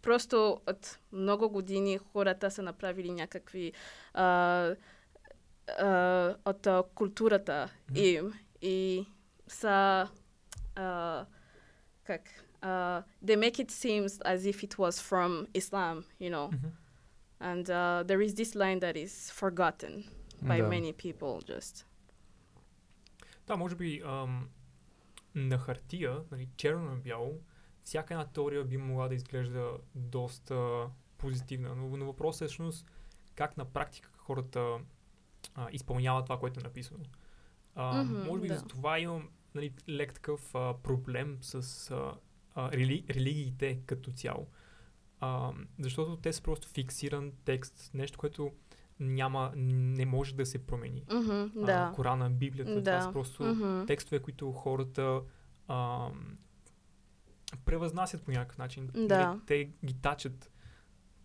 [0.03, 3.73] просто от много години хората са направили някакви
[4.15, 4.75] а,
[5.69, 9.07] а, от а, културата им и
[9.49, 10.09] са
[10.75, 11.27] а,
[12.05, 12.23] как
[12.61, 16.49] а, they make it seem as if it was from Islam, you know.
[16.53, 16.73] Мгм.
[17.41, 20.05] And uh, there is this line that is forgotten
[20.43, 20.69] by Да.
[20.69, 21.85] many people just.
[23.47, 24.49] Да, може би ам,
[25.35, 27.41] на хартия, нали, черно на бяло,
[27.85, 30.87] всяка една теория би могла да изглежда доста
[31.19, 32.87] позитивна, но, но въпросът е всъщност
[33.35, 34.79] как на практика хората
[35.55, 37.05] а, изпълняват това, което е написано.
[37.75, 38.55] А, Мгм, може би да.
[38.55, 41.55] за това имам нали, лек такъв а, проблем с
[41.91, 42.15] а,
[42.55, 44.47] а, рели, религиите като цяло.
[45.21, 48.53] А, защото те са просто фиксиран текст, нещо, което
[49.01, 51.05] няма, не може да се промени.
[51.13, 51.93] Мгм, А, да.
[51.95, 53.03] Корана, Библията, това Да.
[53.03, 53.87] са просто Мгм.
[53.87, 55.21] текстове, които хората
[55.69, 56.09] а,
[57.65, 58.91] превъзнасят по някакъв начин.
[58.97, 59.27] Да.
[59.29, 60.51] Нали, Те ги тачат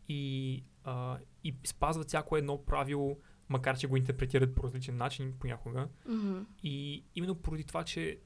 [0.10, 3.18] и, а, и спазват всяко едно правило,
[3.52, 5.88] макар че го интерпретират по различен начин понякога.
[6.08, 6.40] Мгм.
[6.64, 8.20] И именно поради това, че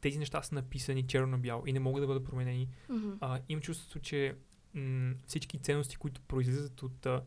[0.00, 3.10] тези неща са написани черно на бяло и не могат да бъдат променени, Мгм.
[3.20, 4.36] а, имам чувството, че
[4.74, 7.22] м- всички ценности, които произлизат от а,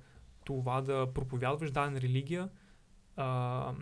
[0.46, 2.50] това да проповядваш дадена религия,
[3.16, 3.74] а,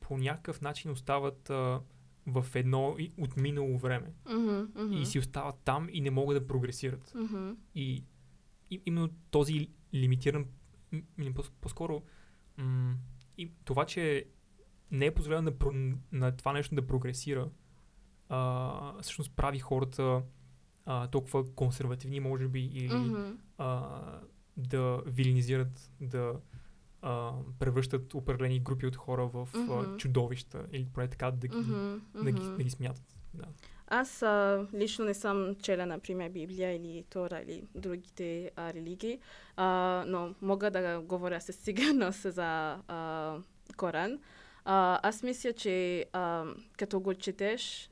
[0.00, 1.80] по някакъв начин остават а,
[2.26, 4.12] в едно от минало време.
[4.28, 4.92] Мгм, мгм.
[4.92, 7.12] И си остават там и не могат да прогресират.
[7.14, 7.50] Мгм.
[7.74, 8.04] И,
[8.70, 10.46] и именно този лимитиран,
[11.34, 12.02] по- по-скоро
[12.56, 12.96] м-
[13.38, 14.24] и това, че
[14.90, 15.72] не е позволено на, про-
[16.12, 17.48] на това нещо да прогресира,
[18.28, 20.22] а, всъщност прави хората
[20.86, 23.32] а, толкова консервативни, може би, или Мгм.
[23.58, 24.00] а,
[24.56, 26.40] да вилинизират, да
[27.02, 29.96] а, превръщат определени групи от хора в а, Мгм.
[29.96, 33.16] чудовища или поне така да ги, Мгм, да ги, да ги смятат.
[33.34, 33.44] Да.
[33.92, 39.18] Аз а, лично не съм чела, например, Библия или Тора или другите а, религии,
[39.56, 43.36] а, но мога да говоря със сигурност за а,
[43.76, 44.18] Коран.
[44.64, 46.44] А, аз мисля, че а,
[46.78, 47.90] като го четеш,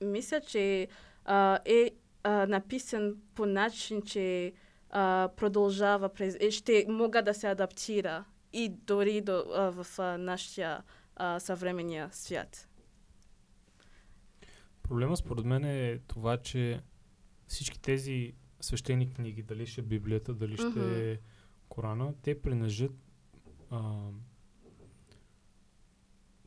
[0.00, 0.88] мисля, че
[1.24, 1.90] а, е
[2.22, 4.52] а, написан по начин, че
[4.90, 6.36] а, продължава през...
[6.40, 10.82] е, ще мога да се адаптира и дори до, а, в а, нашия
[11.16, 12.69] а, съвременния свят.
[14.90, 16.80] Проблема според мен е това, че
[17.46, 21.18] всички тези свещени книги, дали ще е Библията, дали ще е
[21.68, 22.92] Корана, те принадлежат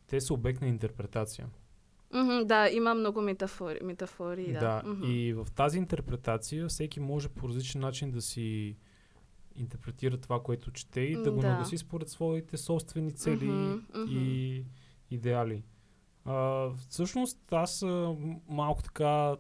[0.08, 1.50] те са обект на интерпретация.
[2.14, 3.80] Мгм, да, има много метафори.
[3.84, 4.82] метафори да.
[4.86, 5.04] Мгм.
[5.06, 8.78] И в тази интерпретация всеки може по различен начин да си
[9.56, 11.50] интерпретира това, което чете и да го да.
[11.50, 14.08] нагласи според своите собствени цели Мгм, мгм.
[14.10, 14.66] и
[15.12, 15.64] идеали.
[16.26, 18.16] А, всъщност аз а,
[18.50, 19.36] малко така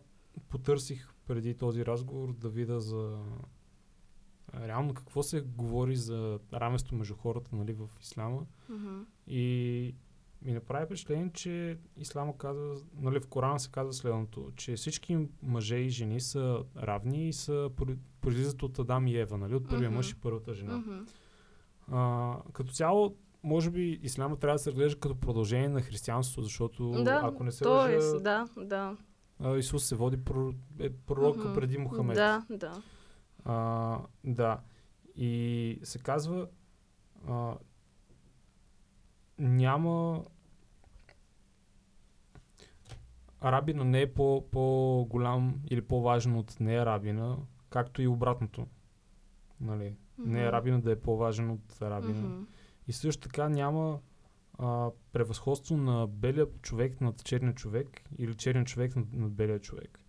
[0.49, 3.19] потърсих преди този разговор да видя за
[4.53, 8.45] а, реално какво се говори за равенство между хората нали, в исляма.
[8.69, 9.01] Мгм.
[9.27, 9.95] И
[10.41, 15.75] ми направи впечатление, че Ислама казва, нали, в Корана се казва следното, че всички мъже
[15.75, 19.89] и жени са равни и са про- произлизат от Адам и Ева, нали, от първия
[19.89, 19.97] Мгм.
[19.97, 20.77] мъж и първата жена.
[20.77, 20.99] Мгм.
[21.91, 26.91] А, като цяло, може би Исляма трябва да се разглежда като продължение на християнството, защото
[26.93, 28.97] Да, ако не се Тоест, лъжа, да, да.
[29.39, 31.53] а, Исус се води про, е пророка Мгм.
[31.53, 32.15] преди Мухамед.
[32.15, 32.81] Да, да.
[33.45, 34.59] А, да.
[35.15, 36.47] И се казва,
[37.27, 37.53] а,
[39.39, 40.23] няма.
[43.41, 47.37] Арабина не е по, по-голям или по-важен от неарабина,
[47.69, 48.67] както и обратното.
[49.61, 49.95] Нали?
[50.17, 50.47] Не Мгм.
[50.47, 52.21] арабина да е по-важен от арабина.
[52.21, 52.43] Мгм.
[52.87, 53.99] И също така няма
[54.59, 59.99] а, превъзходство на белия човек над черния човек или черния човек над, над белия човек.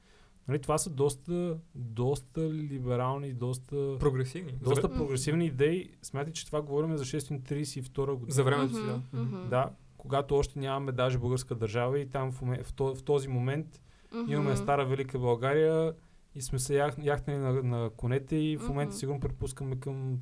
[0.49, 4.53] Нали, това са доста, доста либерални, доста, Прогресивни.
[4.53, 5.91] доста За, прогресивни идеи.
[6.03, 8.35] Смятайте, че това говорим за 632 година.
[8.35, 9.01] за времето си, да.
[9.13, 9.49] Мгм.
[9.49, 13.83] Да, когато още нямаме даже българска държава и там в, в, то, в този момент
[14.15, 14.33] Мгм.
[14.33, 15.95] имаме стара Велика България
[16.35, 18.99] и сме се ях, яхнали на, на конете и в момента Мгм.
[18.99, 20.19] сигурно предпускаме към,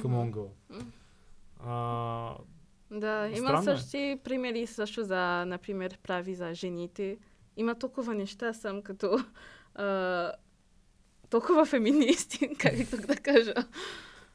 [0.00, 0.20] към Мгм.
[0.20, 0.52] Онгъл.
[0.70, 0.84] Мгм.
[1.66, 2.36] А,
[2.90, 3.76] Да, има Странно е.
[3.76, 7.18] същи примери също за, например, прави за жените.
[7.56, 9.18] Има толкова неща, съм като
[9.74, 10.32] а,
[11.30, 13.54] толкова феминисти, как тук да кажа.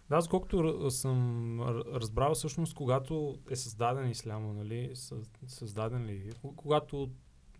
[0.09, 1.61] Да, аз колкото р- съм
[1.93, 5.15] разбрал всъщност, когато е създаден исляма, нали, съ-
[5.47, 7.09] създаден ли, когато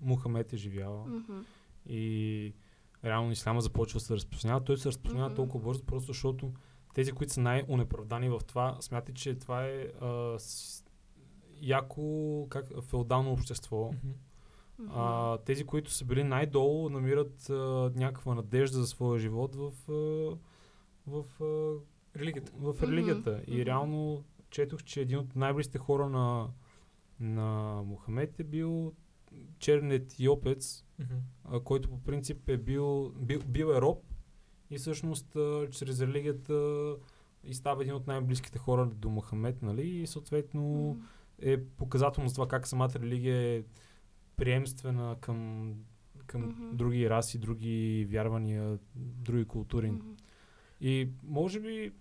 [0.01, 1.39] Мухамед е живял Мгм.
[1.85, 2.53] и
[3.05, 5.35] реално исляма започва да се разпространява, той се разпространява Мгм.
[5.35, 6.51] толкова бързо, просто защото
[6.93, 10.83] тези, които са най-унеправдани в това, смятат, че това е а, с,
[11.61, 13.91] яко как, феодално общество.
[14.03, 14.91] Мгм.
[14.95, 17.53] А, тези, които са били най-долу, намират а,
[17.95, 20.37] някаква надежда за своя живот в, а,
[21.07, 21.73] в, а,
[22.19, 22.51] Религията.
[22.59, 23.41] в религията.
[23.47, 23.65] И мгм.
[23.65, 26.49] реално четох, че един от най-близките хора на,
[27.19, 28.93] на Мухамед е бил
[29.59, 31.15] черен етиопец, Мгм.
[31.43, 34.03] а, който по принцип е бил, бил, бил е роб
[34.69, 35.27] и всъщност
[35.71, 36.95] чрез религията
[37.43, 39.89] и става един от най-близките хора до Мухамед, нали?
[39.89, 40.97] И съответно
[41.41, 43.63] е показателно за това как самата религия е
[44.35, 45.73] приемствена към,
[46.27, 46.75] към Мгм.
[46.75, 49.91] други раси, други вярвания, други култури.
[49.91, 50.07] Мгм.
[50.81, 51.91] И може би,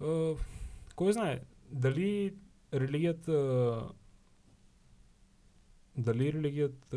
[0.00, 0.34] а,
[0.96, 2.34] кой знае, дали
[2.74, 3.88] религията
[5.96, 6.96] дали религията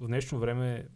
[0.00, 0.88] в днешно време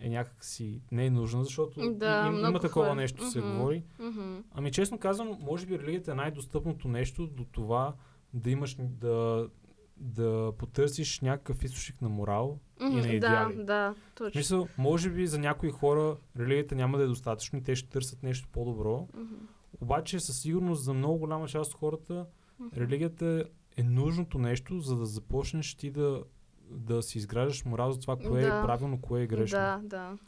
[0.00, 2.94] е някакси не е нужна, защото Да, и- им, има такова хора.
[2.94, 3.50] нещо, се Мгм.
[3.50, 3.84] говори.
[3.98, 4.36] Мгм.
[4.52, 7.94] Ами честно казано, може би религията е най-достъпното нещо до това
[8.34, 9.48] да имаш да,
[9.96, 12.58] да потърсиш някакъв източник на морал.
[12.80, 12.96] Мгм.
[12.96, 13.54] на Да, идеали.
[13.56, 14.32] да, В точно.
[14.32, 18.22] смисъл, може би за някои хора религията няма да е достатъчно и те ще търсят
[18.22, 19.08] нещо по-добро.
[19.14, 19.34] Мгм.
[19.80, 22.26] Обаче със сигурност за много голяма част от хората
[22.58, 22.68] Мгм.
[22.76, 23.44] религията
[23.76, 26.22] е нужното нещо, за да започнеш ти да,
[26.70, 28.46] да си изграждаш морал за това, кое Да.
[28.46, 29.58] е правилно, кое е грешно.
[29.58, 30.18] Да, да.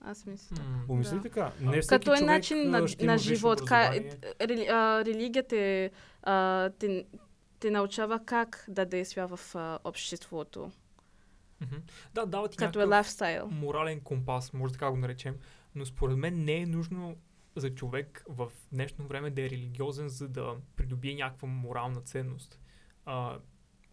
[0.00, 0.56] Аз мисля.
[0.56, 0.68] така.
[0.68, 0.84] М.
[0.86, 1.22] Помисли Да.
[1.22, 1.52] така.
[1.60, 3.58] Не всеки Като е начин на, на живот.
[3.58, 4.18] Ка, образование.
[4.40, 5.90] рели, а, религията е,
[6.22, 7.06] а, те,
[7.60, 10.70] те научава как да действа в а, обществото.
[11.60, 11.76] Мгм.
[12.14, 13.48] Да, дава ти Като е лайфстайл.
[13.50, 15.36] морален компас, може така го наречем,
[15.74, 17.16] но според мен не е нужно
[17.56, 22.60] за човек в днешно време да е религиозен, за да придобие някаква морална ценност.
[23.06, 23.38] А,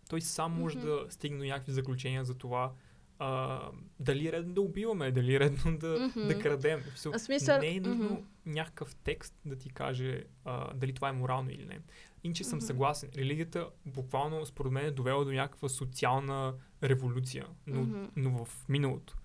[0.10, 0.88] той сам може Мгм.
[0.88, 2.72] да стигне до някакви заключения за това
[3.20, 3.62] а,
[4.00, 6.28] дали е редно да убиваме, дали е редно да, Мгм.
[6.28, 6.80] да крадем.
[6.96, 8.24] В Смисъл, не е нужно мгм.
[8.46, 11.80] някакъв текст да ти каже а, дали това е морално или не.
[12.24, 12.66] Иначе съм Мгм.
[12.66, 13.10] съгласен.
[13.18, 16.54] Религията буквално според мен е довела до някаква социална
[16.84, 18.04] революция, но, Мгм.
[18.16, 19.18] но в миналото.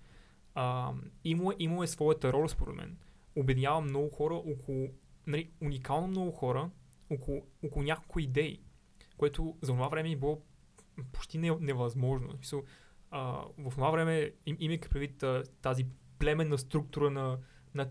[0.55, 2.97] А, имало, е- имало е своята роля според мен.
[3.35, 4.87] Обединява много хора около,
[5.27, 6.69] нали, уникално много хора
[7.09, 8.59] около, около няколко идеи,
[9.17, 10.41] което за това време е било
[11.03, 12.27] почти не, невъзможно.
[12.27, 12.63] В смисъл,
[13.11, 13.21] а,
[13.57, 15.23] в това време, им, имайки предвид
[15.61, 15.85] тази
[16.19, 17.37] племенна структура на,
[17.75, 17.89] на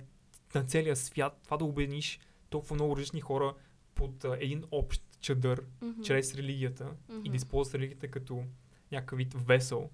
[0.55, 3.55] на целия свят, това да обединиш толкова много различни хора
[3.95, 6.03] под а, един общ чадър, Мгм.
[6.03, 7.31] чрез религията и Мгм.
[7.31, 8.45] да използваш религията като
[8.93, 9.91] някакъв вид весел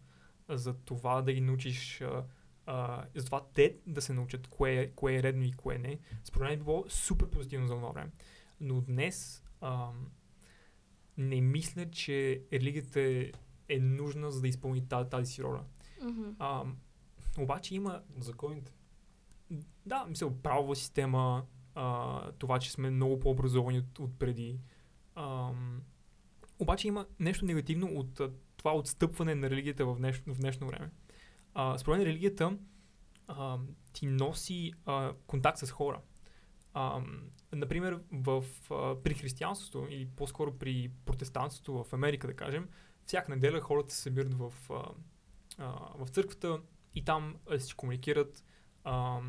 [0.49, 2.25] за това да ги научиш, а,
[2.67, 5.99] а, за това те да се научат кое е, кое е редно и кое не.
[6.25, 8.11] Според мен би било супер позитивно за това време.
[8.61, 10.11] Но днес ам,
[11.19, 13.01] не мисля, че религията
[13.69, 15.65] е, нужна за да изпълни тази, тази си роля.
[16.03, 16.31] Мгм.
[16.39, 16.77] Ам,
[17.39, 18.73] обаче има Законите.
[19.87, 21.45] да, мисля, правова система,
[21.75, 24.61] а, това, че сме много по-образовани от, от преди.
[25.15, 25.83] Ам,
[26.59, 30.91] обаче има нещо негативно от а, това отстъпване на религията в днешно, в днешно време.
[31.55, 32.59] А, според мен религията
[33.29, 33.59] а,
[33.93, 36.01] ти носи а, контакт с хора.
[36.75, 37.03] А,
[37.57, 42.69] например, в, а, при християнството или по-скоро при протестантството в Америка, да кажем,
[43.07, 44.85] всяка неделя хората се събират в, а,
[45.59, 46.61] а, в църквата
[46.95, 48.45] и там си комуникират,
[48.85, 49.21] а,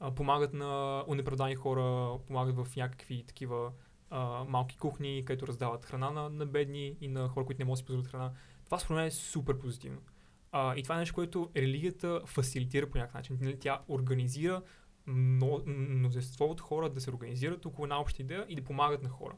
[0.00, 3.72] а, помагат на унеправдани хора, помагат в някакви такива
[4.10, 7.74] а, малки кухни, където раздават храна на, на бедни и на хора, които не могат
[7.74, 8.32] да си позволят храна.
[8.64, 10.00] Това според мен е супер позитивно.
[10.52, 13.38] А, и това е нещо, което религията фасилитира по някакъв начин.
[13.40, 14.62] Нали, Тя организира
[15.06, 19.08] мно, мнозинство от хора да се организират около една обща идея и да помагат на
[19.08, 19.36] хора.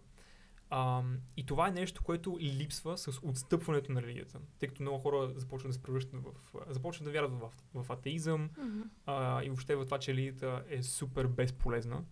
[0.70, 1.02] А,
[1.36, 4.40] и това е нещо, което липсва с отстъпването на религията.
[4.58, 6.32] Тъй като много хора започват да се превръщат в...
[6.68, 8.80] започват да вярват в, в атеизъм Мгм.
[9.06, 12.04] а, и въобще в това, че религията е супер безполезна.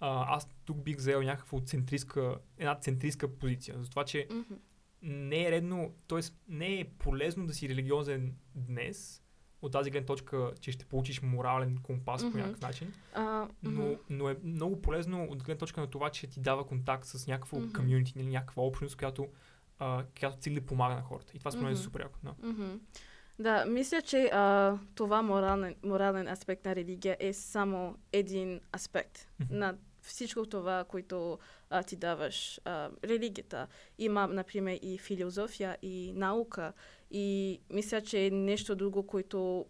[0.00, 3.82] А, аз тук бих взел някаква центристка, една центристка позиция.
[3.82, 4.54] За това, че Мгм.
[5.02, 6.20] не е редно, т.е.
[6.48, 9.22] не е полезно да си религиозен днес,
[9.62, 12.32] от тази гледна точка, че ще получиш морален компас Мгм.
[12.32, 16.26] по някакъв начин, А, но, но е много полезно от гледна точка на това, че
[16.26, 17.72] ти дава контакт с някакво Мгм.
[17.72, 19.28] комьюнити, или някаква общност, която,
[19.78, 21.32] а, която цели да помага на хората.
[21.34, 21.82] И това според мен е Мгм.
[21.84, 22.18] супер яко.
[22.22, 22.34] Да.
[22.48, 22.74] Мгм.
[23.38, 29.58] Да, мисля, че а, това морален, морален аспект на религия е само един аспект Мгм.
[29.58, 31.38] на всичко това, което
[31.70, 33.66] а, ти даваш а, религията.
[33.98, 36.72] Има, например, и философия, и наука.
[37.10, 39.66] И мисля, че е нещо друго, което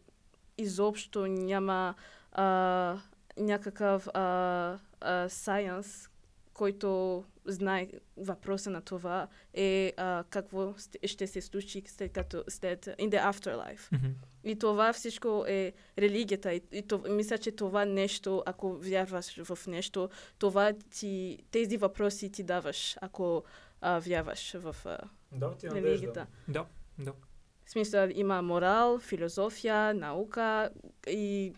[0.59, 1.95] изобщо няма
[2.32, 2.99] а,
[3.37, 6.09] някакъв а, а, science,
[6.55, 10.74] който знае въпроса на това е а, какво
[11.05, 13.93] ще се случи след като след in the afterlife.
[13.93, 14.07] Мгм.
[14.45, 16.53] И това всичко е религията.
[16.53, 20.09] И, и това, мисля, че това нещо, ако вярваш в нещо,
[20.39, 23.45] това ти, тези въпроси ти даваш, ако
[23.80, 24.99] а, вярваш в а,
[25.32, 26.26] Да, ти религията.
[26.49, 26.66] Да,
[26.99, 27.12] да.
[27.67, 30.71] В смисъл има морал, философия, наука
[31.07, 31.55] и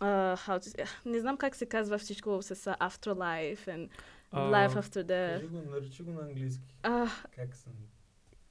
[0.00, 3.88] а, how to, say- не знам как се казва всичко с afterlife and
[4.30, 5.34] А, life after death.
[5.34, 6.74] Кажи го, наричи го на английски.
[6.82, 7.72] А, Как съм?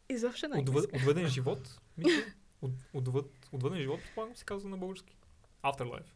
[0.09, 0.95] изобщо на Отвъд, английски.
[0.97, 2.23] отвъден живот, мисля.
[2.61, 5.15] От, отвъд, отвъден живот, предполагам се казва на български.
[5.63, 6.09] Afterlife.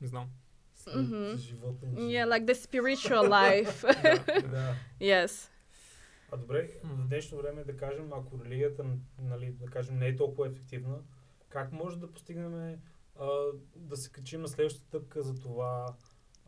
[0.00, 0.26] Не знам.
[0.86, 1.02] Ни.
[2.08, 4.02] Yeah, like the spiritual life.
[4.02, 4.48] Да, да.
[4.48, 4.74] Да.
[5.00, 5.48] yes.
[6.32, 8.84] А добре, в днешно време да кажем, ако религията,
[9.18, 10.98] нали, да кажем, не е толкова ефективна,
[11.48, 12.80] как може да постигнем
[13.20, 13.28] а,
[13.76, 15.86] да се качим на следващата стъпка за това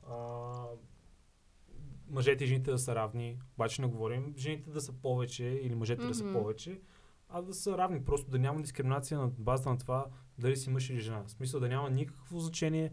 [0.07, 0.67] а,
[2.09, 6.07] мъжете и жените да са равни, обаче не говорим жените да са повече или мъжете
[6.07, 6.81] да са повече,
[7.29, 10.07] а да са равни, просто да няма дискриминация на базата на това
[10.39, 11.23] дали си мъж или жена.
[11.27, 12.93] В смисъл да няма никакво значение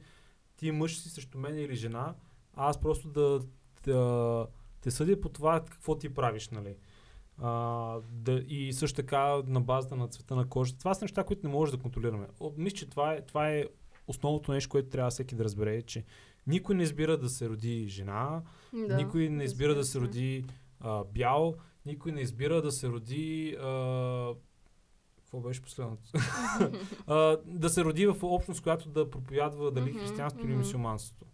[0.57, 2.15] ти мъж си срещу мен или жена,
[2.53, 3.39] а аз просто да,
[3.83, 4.47] да
[4.81, 6.75] те съдя по това какво ти правиш, нали.
[7.37, 10.79] А, да, и също така на базата на цвета на кожата.
[10.79, 12.27] Това са неща, които не можеш да контролираме.
[12.39, 13.65] О, Мисля, че това е, това е
[14.07, 16.03] основното нещо, което трябва всеки да разбере, че
[16.47, 18.41] никой не избира да се роди жена,
[18.73, 20.45] Да, никой не избира да се роди
[20.79, 21.55] а, бял,
[21.85, 23.57] никой не избира да се роди...
[23.61, 24.33] А,
[25.15, 26.03] какво беше последното?
[27.07, 31.25] а, да се роди в общност, която да проповядва дали християнството или мусулманството.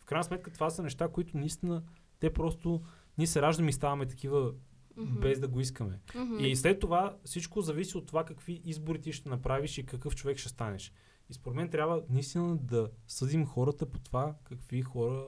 [0.00, 1.82] В крайна сметка това са неща, които наистина
[2.20, 2.82] те просто
[3.18, 4.52] ние се раждаме и ставаме такива
[4.96, 5.20] Мгм.
[5.20, 6.00] без да го искаме.
[6.14, 6.36] Мгм.
[6.44, 10.38] И след това всичко зависи от това какви избори ти ще направиш и какъв човек
[10.38, 10.92] ще станеш.
[11.30, 15.26] И според мен трябва наистина да съдим хората по това какви хора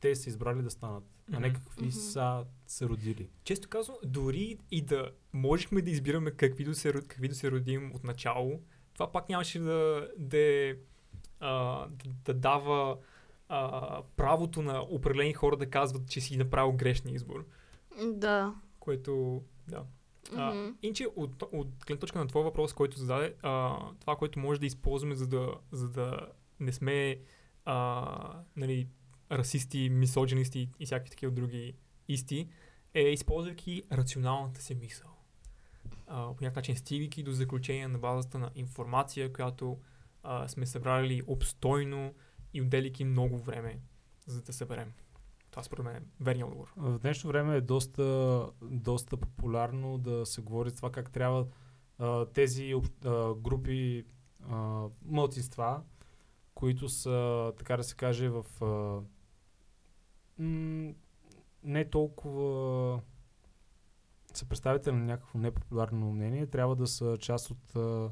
[0.00, 1.90] те са избрали да станат, а не какви Мгм.
[1.90, 3.28] са се родили.
[3.44, 7.92] Често казвам, дори и да можехме да избираме какви да се, какви да се родим
[7.94, 8.60] от начало,
[8.94, 10.74] това пак нямаше да, да, е,
[11.40, 12.98] а, да, да дава
[13.54, 17.44] а, правото на определени хора да казват, че си направил грешния избор.
[18.04, 18.54] Да.
[18.80, 19.84] Което, да.
[20.36, 20.70] А, Мгм.
[20.82, 24.66] Иначе, от, от гледна точка на твой въпрос, който зададе, а, това, което може да
[24.66, 26.20] използваме, за да, за да
[26.60, 27.18] не сме
[27.64, 28.88] а, нали,
[29.32, 31.74] расисти, мисоджинисти и всякакви такива други
[32.08, 32.48] исти,
[32.94, 35.10] е използвайки рационалната си мисъл.
[36.06, 39.78] А, по някакъв начин стигайки до заключение на базата на информация, която
[40.22, 42.14] а, сме събрали обстойно
[42.54, 43.80] и отделяйки много време
[44.26, 44.92] за да съберем?
[45.50, 46.72] Това според мен е верният отговор.
[46.76, 51.46] В днешно време е доста, доста популярно да се говори за това как трябва
[51.98, 52.74] а, тези
[53.04, 54.04] а, групи
[54.50, 55.82] а, мълцинства,
[56.54, 59.00] които са, така да се каже, в а,
[60.42, 60.92] м-
[61.64, 63.00] не толкова
[64.34, 68.10] са представители на някакво непопулярно мнение, трябва да са част от а,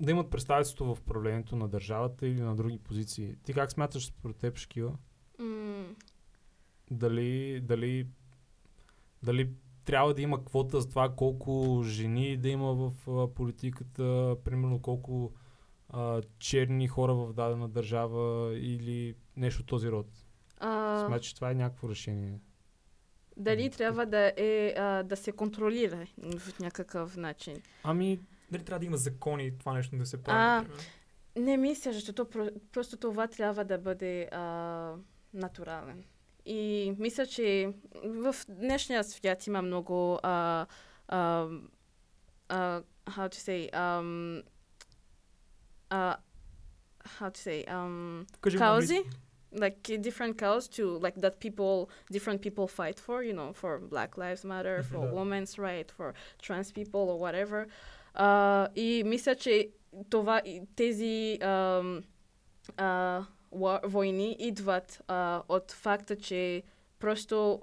[0.00, 3.36] да имат представителство в управлението на държавата или на други позиции.
[3.44, 4.92] Ти как смяташ според теб, Шкила?
[5.38, 5.86] М,
[6.90, 8.06] дали, дали,
[9.22, 9.50] дали
[9.84, 15.32] трябва да има квота за това колко жени да има в а, политиката, примерно колко
[15.88, 20.06] а, черни хора в дадена държава или нещо от този род.
[20.60, 22.40] а, Смяташ, че това е някакво решение.
[23.36, 26.06] дали трябва да, е, а, да се контролира
[26.38, 27.62] в някакъв начин?
[27.84, 28.20] Ами,
[28.50, 30.56] Дали трябва да има закони това нещо да се А, прави?
[30.58, 30.84] например?
[31.38, 34.92] Не мисля, защото про- просто това трябва да бъде а,
[35.34, 36.04] натурален.
[36.46, 40.66] И мисля, че в днешния свят има много а,
[41.08, 41.46] а,
[42.48, 44.42] а, how to say um,
[45.90, 46.16] а,
[47.00, 48.94] how to say um, Кажи го на каузи?
[48.94, 49.20] английски.
[49.54, 51.74] like uh, different cause to like that people
[52.12, 55.12] different people fight for you know for black lives matter for Да.
[55.12, 56.08] women's right for
[56.42, 57.60] trans people or whatever
[58.16, 59.70] uh, и мисля че
[60.10, 60.42] това
[60.76, 61.82] тези а,
[63.52, 66.62] во- войни идват а, от факта че
[66.98, 67.62] просто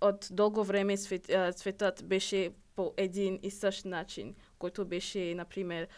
[0.00, 5.88] от дълго време свет, а, светът беше по един и същ начин който беше например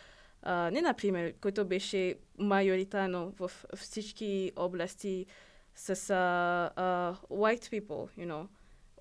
[0.42, 5.26] а, не например, който беше майоритарно в всички области
[5.74, 8.46] с а, а, white people, you know,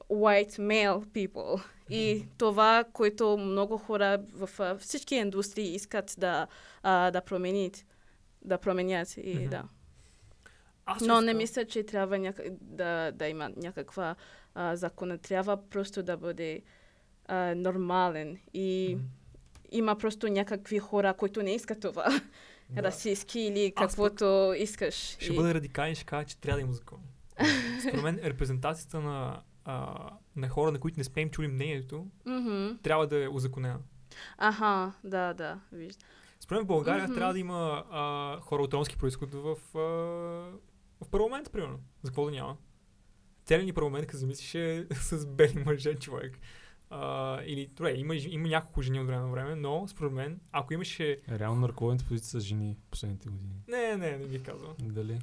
[0.10, 1.64] white male people.
[1.90, 4.50] И това, което много хора в
[4.80, 6.48] всички индустрии искат да,
[6.84, 7.86] а, да променят.
[8.42, 9.18] Да променят.
[9.18, 9.50] И, Мгм.
[9.50, 9.64] да.
[10.86, 12.40] Аз Но не мисля, че трябва няк...
[12.52, 14.16] да, да има някаква
[14.56, 15.18] а, закона.
[15.18, 16.62] Трябва просто да бъде
[17.28, 18.38] а, нормален.
[18.54, 19.06] И Мгм.
[19.72, 22.22] има просто някакви хора, които не искат това.
[22.70, 22.84] да.
[22.84, 24.96] Расистски или Аз каквото искаш.
[24.96, 27.00] Ще И- бъда радикален ще кажа, че трябва да има закон.
[27.82, 32.68] Според мен репрезентацията на, а, на хора, на които не сме им чули мнението, Мгм.
[32.84, 33.80] трябва да е узаконена.
[34.38, 36.08] Аха, да, да, виждам.
[36.40, 37.14] Според мен в България Мгм.
[37.16, 39.80] трябва да има а, хора от ромски происход в, а,
[41.06, 41.80] в парламент, примерно.
[42.04, 42.58] За какво да няма?
[43.46, 46.40] Целият ни парламент, като замислиш, е с бели мъже човек.
[46.90, 50.74] А, или, добре, има, има няколко жени от време на време, но според мен, ако
[50.74, 51.22] имаше...
[51.30, 53.54] Реално на ръководните позиции са жени последните години.
[53.68, 54.76] Не, не, не бих казал.
[54.80, 55.20] Дали?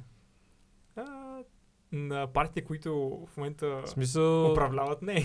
[0.95, 1.37] А,
[1.93, 2.93] на партиите, които
[3.29, 4.51] в момента В смисъл...
[4.51, 5.23] управляват, не.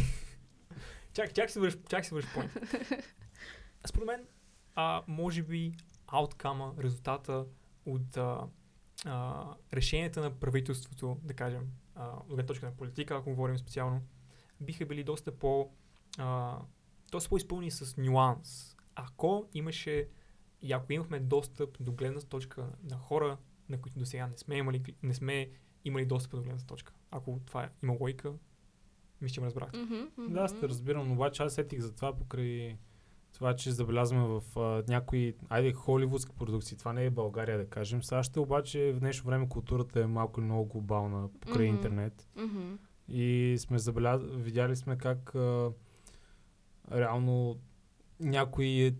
[1.12, 3.05] чак, чак си върш, чак си върш point.
[3.87, 4.27] Според мен,
[4.75, 5.73] а, може би,
[6.07, 7.45] ауткама, резултата
[7.87, 8.47] от а,
[9.05, 11.66] а, решенията на правителството, да кажем,
[11.97, 14.03] от гледна точка на политика, ако говорим специално,
[14.61, 15.71] биха били доста по...
[16.19, 16.59] А,
[17.11, 18.77] доста по-изпълни с нюанс.
[18.95, 20.09] Ако имаше
[20.62, 23.39] и ако имахме достъп до гледна точка на хора,
[23.69, 25.51] на които до сега не сме имали, не сме
[25.89, 26.93] имали достъп до гледна точка.
[27.11, 28.32] Ако това е, има логика,
[29.20, 29.78] мисля, че ме разбрахте.
[29.78, 30.32] Мгм, мгм.
[30.32, 32.76] Да, аз те разбирам, но обаче аз сетих за това покрай
[33.32, 36.76] това, че забелязваме в а, някои, айде, холивудски продукции.
[36.76, 38.03] Това не е България, да кажем.
[38.03, 41.76] САЩ обаче в днешно време културата е малко много глобална покрай Мгм.
[41.76, 42.28] интернет.
[42.36, 42.74] Мгм.
[43.09, 44.22] И сме забеляз...
[44.24, 45.70] видяли сме как а,
[46.93, 47.59] реално
[48.20, 48.97] някои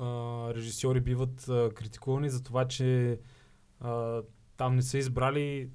[0.00, 3.18] а, режисьори биват а, критикувани за това, че
[3.80, 4.22] а,
[4.56, 5.70] там не са избрали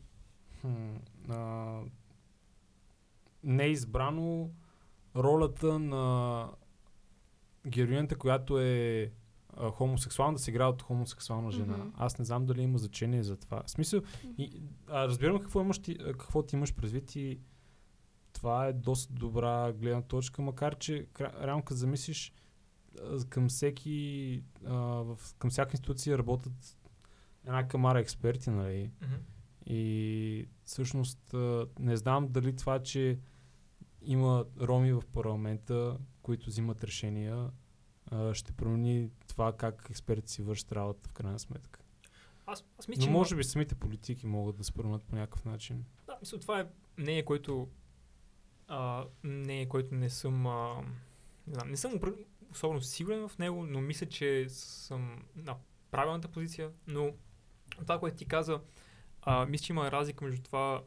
[0.61, 0.95] хм,
[1.31, 1.81] а,
[3.43, 4.49] не е избрано
[5.15, 6.49] ролята на
[7.67, 9.11] героинята, която е
[9.57, 11.77] а, хомосексуална, да се играе от хомосексуална жена.
[11.77, 11.89] Мгм.
[11.97, 13.63] Аз не знам дали има значение за това.
[13.63, 14.01] В смисъл,
[14.37, 17.39] и, а, разбирам какво, имаш ти, какво ти имаш предвид и
[18.33, 22.33] това е доста добра гледна точка, макар че реално като замислиш
[23.29, 26.77] към всеки а, в, към всяка институция работят
[27.45, 28.91] една камара експерти, нали?
[29.69, 31.35] И всъщност
[31.79, 33.19] не знам дали това, че
[34.01, 37.49] има роми в парламента, които взимат решения,
[38.33, 41.79] ще промени това как експертите си вършат работа в крайна сметка.
[42.45, 45.85] Аз, аз мисля, Но може би самите политики могат да се променят по някакъв начин.
[46.05, 47.69] Да, мисля, това е мнение, което
[48.67, 50.83] а, мнение, което не съм а,
[51.47, 51.99] не, знам, не съм
[52.51, 55.55] особено сигурен в него, но мисля, че съм на
[55.91, 57.13] правилната позиция, но
[57.77, 58.61] това, което ти каза,
[59.29, 60.83] а, мисля, че има разлика между това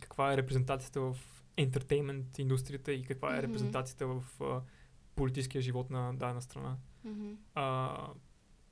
[0.00, 1.16] каква е репрезентацията в
[1.56, 3.42] ентертеймент индустрията и каква е Мгм.
[3.42, 4.60] репрезентацията в а,
[5.14, 6.76] политическия живот на дадена страна.
[7.04, 7.32] Мгм.
[7.54, 8.08] а,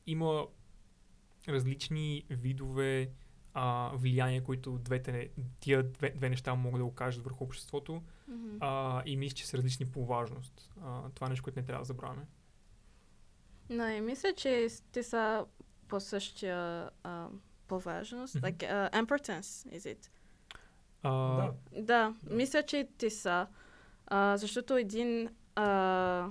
[0.07, 0.47] има
[1.49, 3.11] различни видове
[3.55, 8.57] а, влияние, които двете, тия две, две неща могат да окажат върху обществото Мгм.
[8.61, 10.71] а, и мисля, че са различни по важност.
[10.83, 12.27] А, това е нещо, което не трябва да забравяме.
[13.71, 15.47] Не, мисля, че те са
[15.89, 17.29] по същия а,
[17.69, 18.35] по важност.
[18.35, 18.45] Мгм.
[18.45, 20.09] Like, uh, importance, is it?
[21.03, 21.53] А, Да.
[21.83, 23.47] Да, мисля, че те са.
[24.07, 25.29] А, защото един...
[25.55, 26.29] А,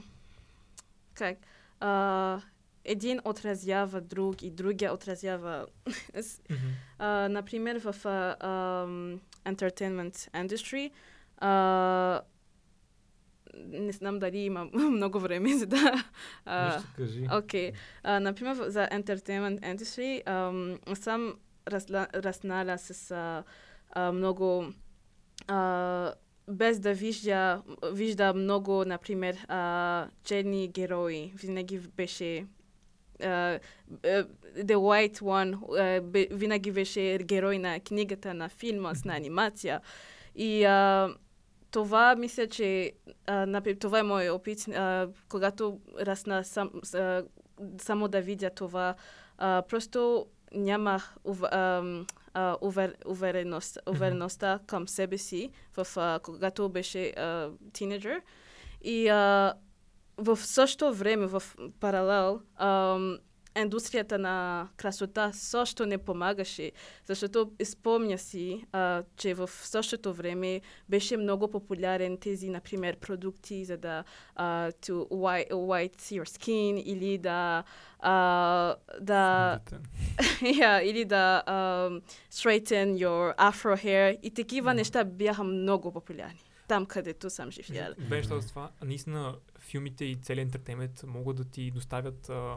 [1.13, 1.37] как?
[1.79, 2.41] А,
[2.85, 5.65] един отразява друг и другия отразява...
[6.49, 6.59] мгм.
[6.99, 10.91] а, например, в а, ам, entertainment industry
[11.37, 12.21] а,
[13.57, 16.03] не знам дали има много време, за да...
[16.45, 17.27] а, Нищо кажи.
[17.31, 17.71] Окей.
[18.03, 21.33] А, например, за entertainment industry ам, съм
[21.67, 23.43] разла, разнала с а,
[23.91, 24.65] а, много
[25.47, 26.13] а,
[26.47, 31.33] без да вижда, вижда много, например, а, черни герои.
[31.35, 32.45] Винаги беше
[33.21, 33.59] а, а,
[34.57, 39.81] The White One а, бе- винаги беше герой на книгата, на филма, с на анимация.
[40.35, 41.09] И а,
[41.75, 42.93] това мисля, че
[43.27, 44.67] а, например, това е мой опит.
[44.67, 47.23] А, когато расна сам, а,
[47.77, 48.95] само да видя това,
[49.37, 57.49] а, просто нямах а, увер, увереност, увереността към себе си, в, а, когато беше а,
[57.73, 58.21] тинейджър.
[58.81, 59.53] И а,
[60.17, 61.43] в същото време, в
[61.79, 63.17] паралел, ам,
[63.61, 66.71] индустрията на красота също не помагаше,
[67.05, 73.77] защото спомня си, а, че в същото време беше много популярен тези, например, продукти за
[73.77, 74.03] да
[74.39, 77.63] uh, to white, white your skin или да
[77.99, 79.59] а, да
[80.41, 82.01] yeah, или да um,
[82.31, 84.77] straighten your afro hair и такива Мгм.
[84.77, 86.43] неща бяха много популярни.
[86.67, 87.51] Там, където съм
[88.09, 88.71] неща за това.
[88.83, 92.55] Наистина, филмите и целият ентертеймент могат да ти доставят а,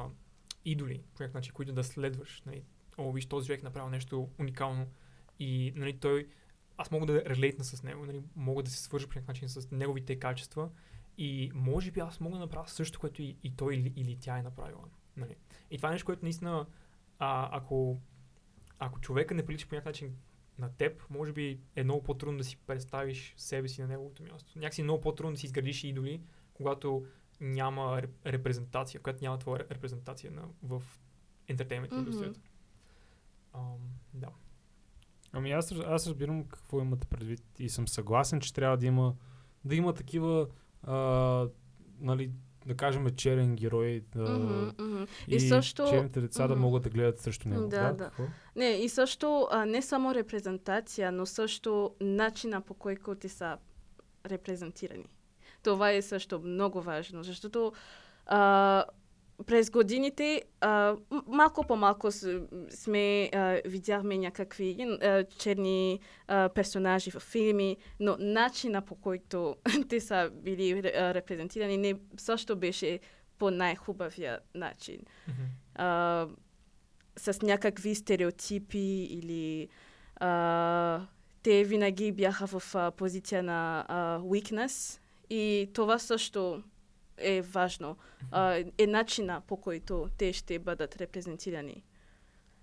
[0.71, 2.43] идоли, по някакъв начин, които да следваш.
[2.47, 2.63] Нали.
[2.99, 4.87] О, виж, този човек е направил нещо уникално
[5.39, 6.29] и нали, той,
[6.77, 9.71] аз мога да релейтна с него, нали, мога да се свържа по някакъв начин с
[9.71, 10.71] неговите качества
[11.19, 14.39] и може би аз мога да направя също, което и, и той или, или тя
[14.39, 14.85] е направила.
[15.17, 15.37] Нали.
[15.71, 16.67] И това е нещо, което наистина,
[17.19, 17.99] а, ако,
[18.79, 20.17] ако човека не прилича по някакъв начин
[20.59, 24.59] на теб, може би е много по-трудно да си представиш себе си на неговото място.
[24.59, 26.23] Някакси е много по-трудно да си изградиш идоли,
[26.55, 27.07] когато
[27.41, 30.83] няма реп- репрезентация, когато няма твоя ре- репрезентация на, в
[31.49, 32.01] ентертеймент Мгм.
[32.01, 32.41] индустрията.
[33.55, 33.77] Ам,
[34.15, 34.29] да.
[35.33, 39.15] Ами аз, аз разбирам какво имате предвид и съм съгласен, че трябва да има,
[39.65, 40.49] да има такива,
[40.83, 40.97] а,
[42.01, 42.31] нали,
[42.67, 44.31] да кажем, черен герой да,
[44.79, 45.03] мгм.
[45.29, 46.63] и, И също- черните деца да Мгм.
[46.63, 47.63] могат да гледат срещу него.
[47.63, 48.05] Да, да.
[48.05, 48.23] какво?
[48.57, 53.59] Не, и също а, не само репрезентация, но също начина по който те са
[54.27, 55.07] репрезентирани.
[55.63, 57.73] Това е също много важно, защото
[58.27, 58.85] а,
[59.47, 60.97] през годините а,
[61.27, 62.11] малко по-малко
[62.71, 69.57] сме а, видяхме някакви а, черни а, персонажи в филми, но начина по който
[69.89, 73.01] те са били репрезентирани не също беше
[73.39, 74.99] по най-хубавия начин
[75.29, 75.43] Мгм.
[75.75, 76.29] а,
[77.17, 79.69] с някакви стереотипи или
[80.17, 81.01] а,
[81.43, 85.01] те винаги бяха в а, позиция на а, weakness
[85.31, 86.63] и това също
[87.19, 87.97] е важно.
[88.31, 91.85] А, е начина по който те ще бъдат репрезентирани.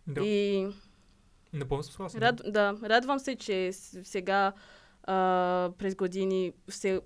[0.07, 0.67] Да, И
[1.53, 2.21] напълно съм съгласен.
[2.21, 4.53] рад, да, радвам се, че сега
[5.03, 7.01] а, през години все,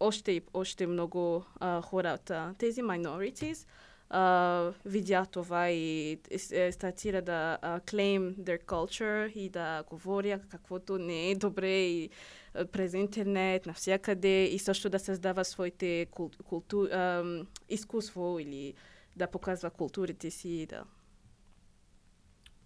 [0.00, 3.68] още и още много а, хора от а, тези minorities
[4.10, 6.18] а, видя това и
[6.52, 12.10] е, стартира да а, claim their culture и да говоря каквото не е добре и
[12.54, 18.74] а, през интернет, навсякъде и също да създава своите кул, култу, ам, изкуство или
[19.16, 20.66] да показва културите си.
[20.66, 20.84] Да.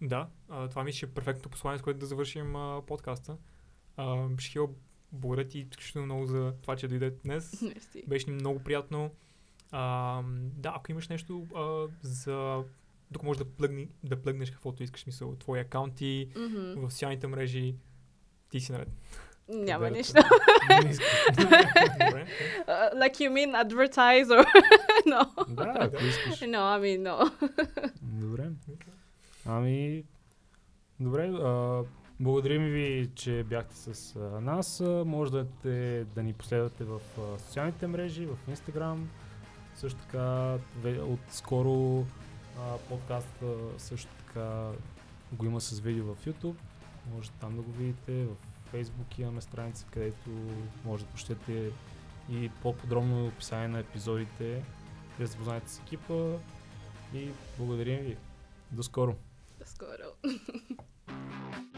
[0.03, 3.37] Да, а, това мисля, че е перфектното послание, с което да завършим а, подкаста.
[3.97, 4.75] А, Шхил,
[5.13, 7.63] благодаря ти изключително много за това, че дойде днес.
[7.63, 8.05] Мерси.
[8.07, 9.11] Беше много приятно.
[9.73, 10.21] А,
[10.57, 12.63] да, ако имаш нещо а, за...
[13.13, 16.87] Тук може да, плъгни, да плъгнеш каквото искаш, мисъл, твои акаунти Мгм.
[16.87, 17.75] в социалните мрежи.
[18.51, 18.89] Ти си наред.
[19.49, 20.13] Няма Където- нищо.
[22.69, 24.45] Uh, like you mean advertise or
[25.07, 25.23] no?
[25.49, 26.41] да, ако искаш.
[26.41, 27.33] No, I mean no.
[28.03, 28.51] Добре.
[29.47, 30.05] Ами,
[31.01, 31.27] добре.
[31.27, 31.83] А,
[32.21, 34.81] благодарим ви, че бяхте с а, нас.
[34.81, 38.99] А, може да, те, да ни последвате в а, социалните мрежи, в Instagram.
[39.79, 42.05] Също така, ве- от скоро
[42.59, 43.43] а, подкаст
[43.79, 44.71] също така
[45.33, 46.55] го има с видео в YouTube.
[47.15, 48.25] Може там да го видите.
[48.25, 48.37] В
[48.73, 50.31] Facebook имаме страница, където
[50.85, 51.71] може да прочетете
[52.31, 54.65] и по-подробно описание на епизодите,
[55.19, 56.33] да запознаете с екипа.
[57.15, 58.17] И благодарим ви.
[58.73, 59.17] До скоро!
[59.65, 60.33] Скоро.